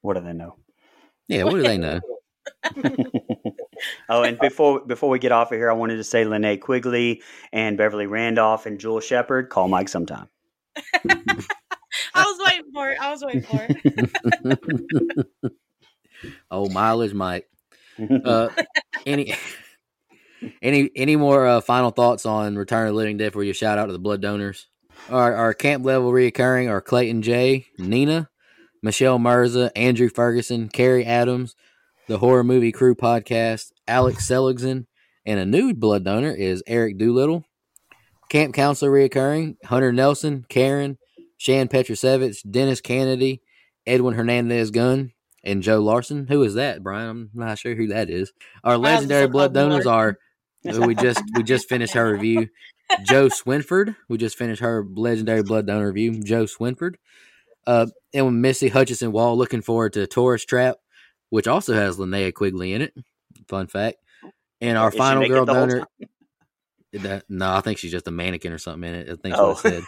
[0.00, 0.56] What do they know?
[1.28, 2.00] Yeah, what do they know?
[4.08, 7.22] oh, and before before we get off of here, I wanted to say Linnea Quigley
[7.52, 9.50] and Beverly Randolph and Jewel Shepard.
[9.50, 10.28] Call Mike sometime.
[12.14, 12.98] I was waiting for it.
[13.00, 15.52] I was waiting for it.
[16.50, 17.48] oh, mileage, Mike.
[18.24, 18.48] Uh,
[19.06, 19.34] any
[20.62, 23.78] any any more uh, final thoughts on Return of the Living Dead for your shout
[23.78, 24.68] out to the blood donors?
[25.10, 28.28] Our, our camp level reoccurring are Clayton J, Nina,
[28.82, 31.56] Michelle Mirza, Andrew Ferguson, Carrie Adams,
[32.06, 34.86] the Horror Movie Crew podcast, Alex Seligson,
[35.26, 37.44] and a new blood donor is Eric Doolittle.
[38.30, 40.98] Camp counselor reoccurring Hunter Nelson, Karen,
[41.36, 43.42] Shan Petrusevich, Dennis Kennedy,
[43.86, 45.12] Edwin Hernandez Gunn,
[45.44, 46.26] and Jo Larson.
[46.26, 47.08] Who is that, Bryan?
[47.08, 48.32] I'm not sure who that is.
[48.64, 50.18] Our legendary blood donors are
[50.64, 52.48] we just we just finished her review.
[53.02, 53.96] Jo Swinford.
[54.08, 56.22] We just finished her legendary blood donor review.
[56.22, 56.94] Jo Swinford.
[57.68, 60.76] Uh, and with Missy Hutchinson Wall, looking forward to Tourist Trap,
[61.28, 62.94] which also has Linnea Quigley in it.
[63.46, 63.98] Fun fact.
[64.62, 65.86] And our final girl donor.
[66.94, 69.10] That, no, I think she's just a mannequin or something in it.
[69.10, 69.48] I think oh.
[69.48, 69.84] what I said.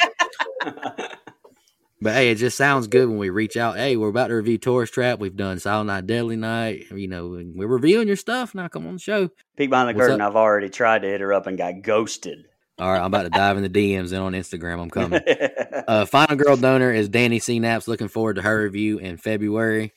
[2.02, 3.78] but hey, it just sounds good when we reach out.
[3.78, 5.18] Hey, we're about to review Tourist Trap.
[5.18, 6.84] We've done Silent Night, Deadly Night.
[6.90, 8.54] You know, we're reviewing your stuff.
[8.54, 9.30] Now come on the show.
[9.56, 10.20] Peek behind the What's curtain.
[10.20, 10.32] Up?
[10.32, 12.44] I've already tried to hit her up and got ghosted.
[12.80, 14.80] All right, I'm about to dive in the DMs and on Instagram.
[14.80, 15.20] I'm coming.
[15.88, 17.58] uh, final girl donor is Danny C.
[17.58, 17.86] Naps.
[17.86, 19.92] Looking forward to her review in February.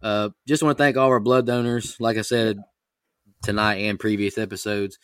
[0.00, 1.96] Uh, just want to thank all our blood donors.
[1.98, 2.58] Like I said
[3.42, 5.00] tonight and previous episodes,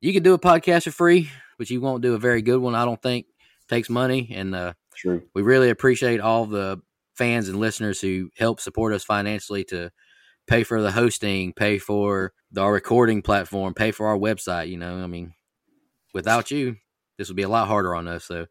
[0.00, 2.74] you can do a podcast for free, but you won't do a very good one.
[2.74, 5.22] I don't think it takes money, and uh, True.
[5.36, 6.80] we really appreciate all the
[7.14, 9.92] fans and listeners who help support us financially to
[10.48, 14.70] pay for the hosting, pay for our recording platform, pay for our website.
[14.70, 15.34] You know, I mean
[16.12, 16.76] without you,
[17.18, 18.24] this would be a lot harder on us.
[18.24, 18.46] So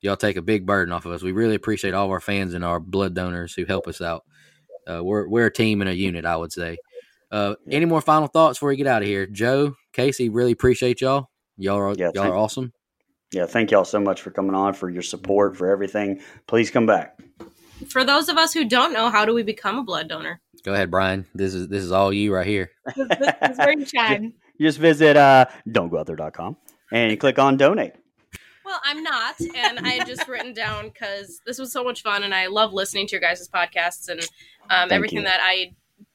[0.00, 1.22] y'all take a big burden off of us.
[1.22, 4.24] We really appreciate all of our fans and our blood donors who help us out.
[4.86, 6.76] Uh, we're we're a team and a unit, I would say.
[7.30, 10.28] Uh, any more final thoughts before we get out of here, Jo, Kasey?
[10.30, 11.30] Really appreciate y'all.
[11.56, 12.72] Y'all are yeah, y'all are awesome.
[13.32, 16.20] Yeah, thank y'all so much for coming on, for your support, for everything.
[16.46, 17.18] Please come back.
[17.88, 20.40] For those of us who don't know, how do we become a blood donor?
[20.62, 21.26] Go ahead, Bryan.
[21.34, 22.70] This is this is all you right here.
[22.94, 24.34] this, is where you shine.
[24.60, 26.56] Just visit uh, don'tgooutthere.com
[26.92, 27.94] and you click on donate.
[28.64, 32.22] Well, I'm not, and I had just written down because this was so much fun,
[32.22, 34.20] and I love listening to your guys' podcasts and
[34.70, 35.24] um, everything you.
[35.24, 35.74] that I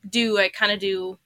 [0.09, 0.39] do.
[0.39, 1.19] I kind of do,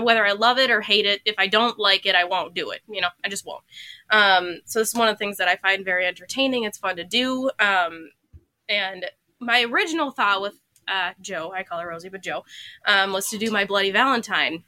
[0.00, 1.22] whether I love it or hate it.
[1.24, 2.82] If I don't like it, I won't do it.
[2.88, 3.64] You know, I just won't.
[4.10, 6.62] Um, so this is one of the things that I find very entertaining.
[6.62, 8.10] It's fun to do, um,
[8.68, 9.06] and
[9.40, 10.54] my original thought with
[10.86, 12.44] uh, Jo, I call her Rosie, but Jo,
[12.86, 14.62] um, was to do my Bloody Valentine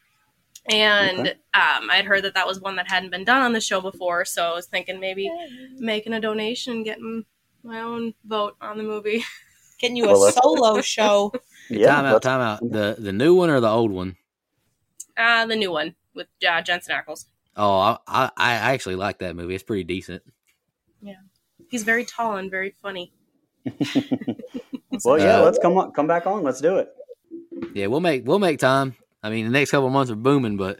[0.70, 1.30] and okay.
[1.54, 4.24] um, I'd heard that that was one that hadn't been done on the show before,
[4.24, 5.30] so I was thinking maybe
[5.76, 7.24] making a donation and getting
[7.62, 9.24] my own vote on the movie.
[9.78, 11.34] Getting you a solo show.
[11.68, 12.60] Yeah, time out, time out.
[12.60, 14.16] The the new one or the old one?
[15.18, 17.26] Uh the new one with uh, Jensen Ackles.
[17.56, 19.54] Oh, I, I, I actually like that movie.
[19.54, 20.22] It's pretty decent.
[21.02, 21.16] Yeah,
[21.68, 23.12] he's very tall and very funny.
[25.04, 26.42] well, yeah, uh, let's come on, come back on.
[26.42, 26.88] Let's do it.
[27.74, 28.96] Yeah, we'll make we'll make time.
[29.26, 30.78] I mean, the next couple months are booming, but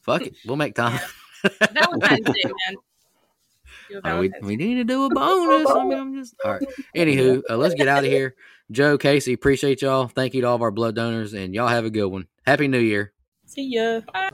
[0.00, 0.98] fuck it, we'll make time.
[1.42, 2.76] Valentine's Day, man.
[4.04, 5.68] Uh, we, we need to do a bonus.
[5.68, 6.62] I mean, I'm just all right.
[6.96, 8.34] Anywho, uh, let's get out of here.
[8.70, 10.08] Jo, Kasey, appreciate y'all.
[10.08, 12.26] Thank you to all of our blood donors, and y'all have a good one.
[12.46, 13.12] Happy New Year.
[13.44, 14.00] See ya.
[14.10, 14.30] Bye.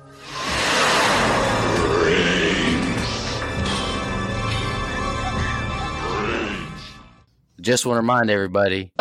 [7.61, 8.93] Just want to remind everybody.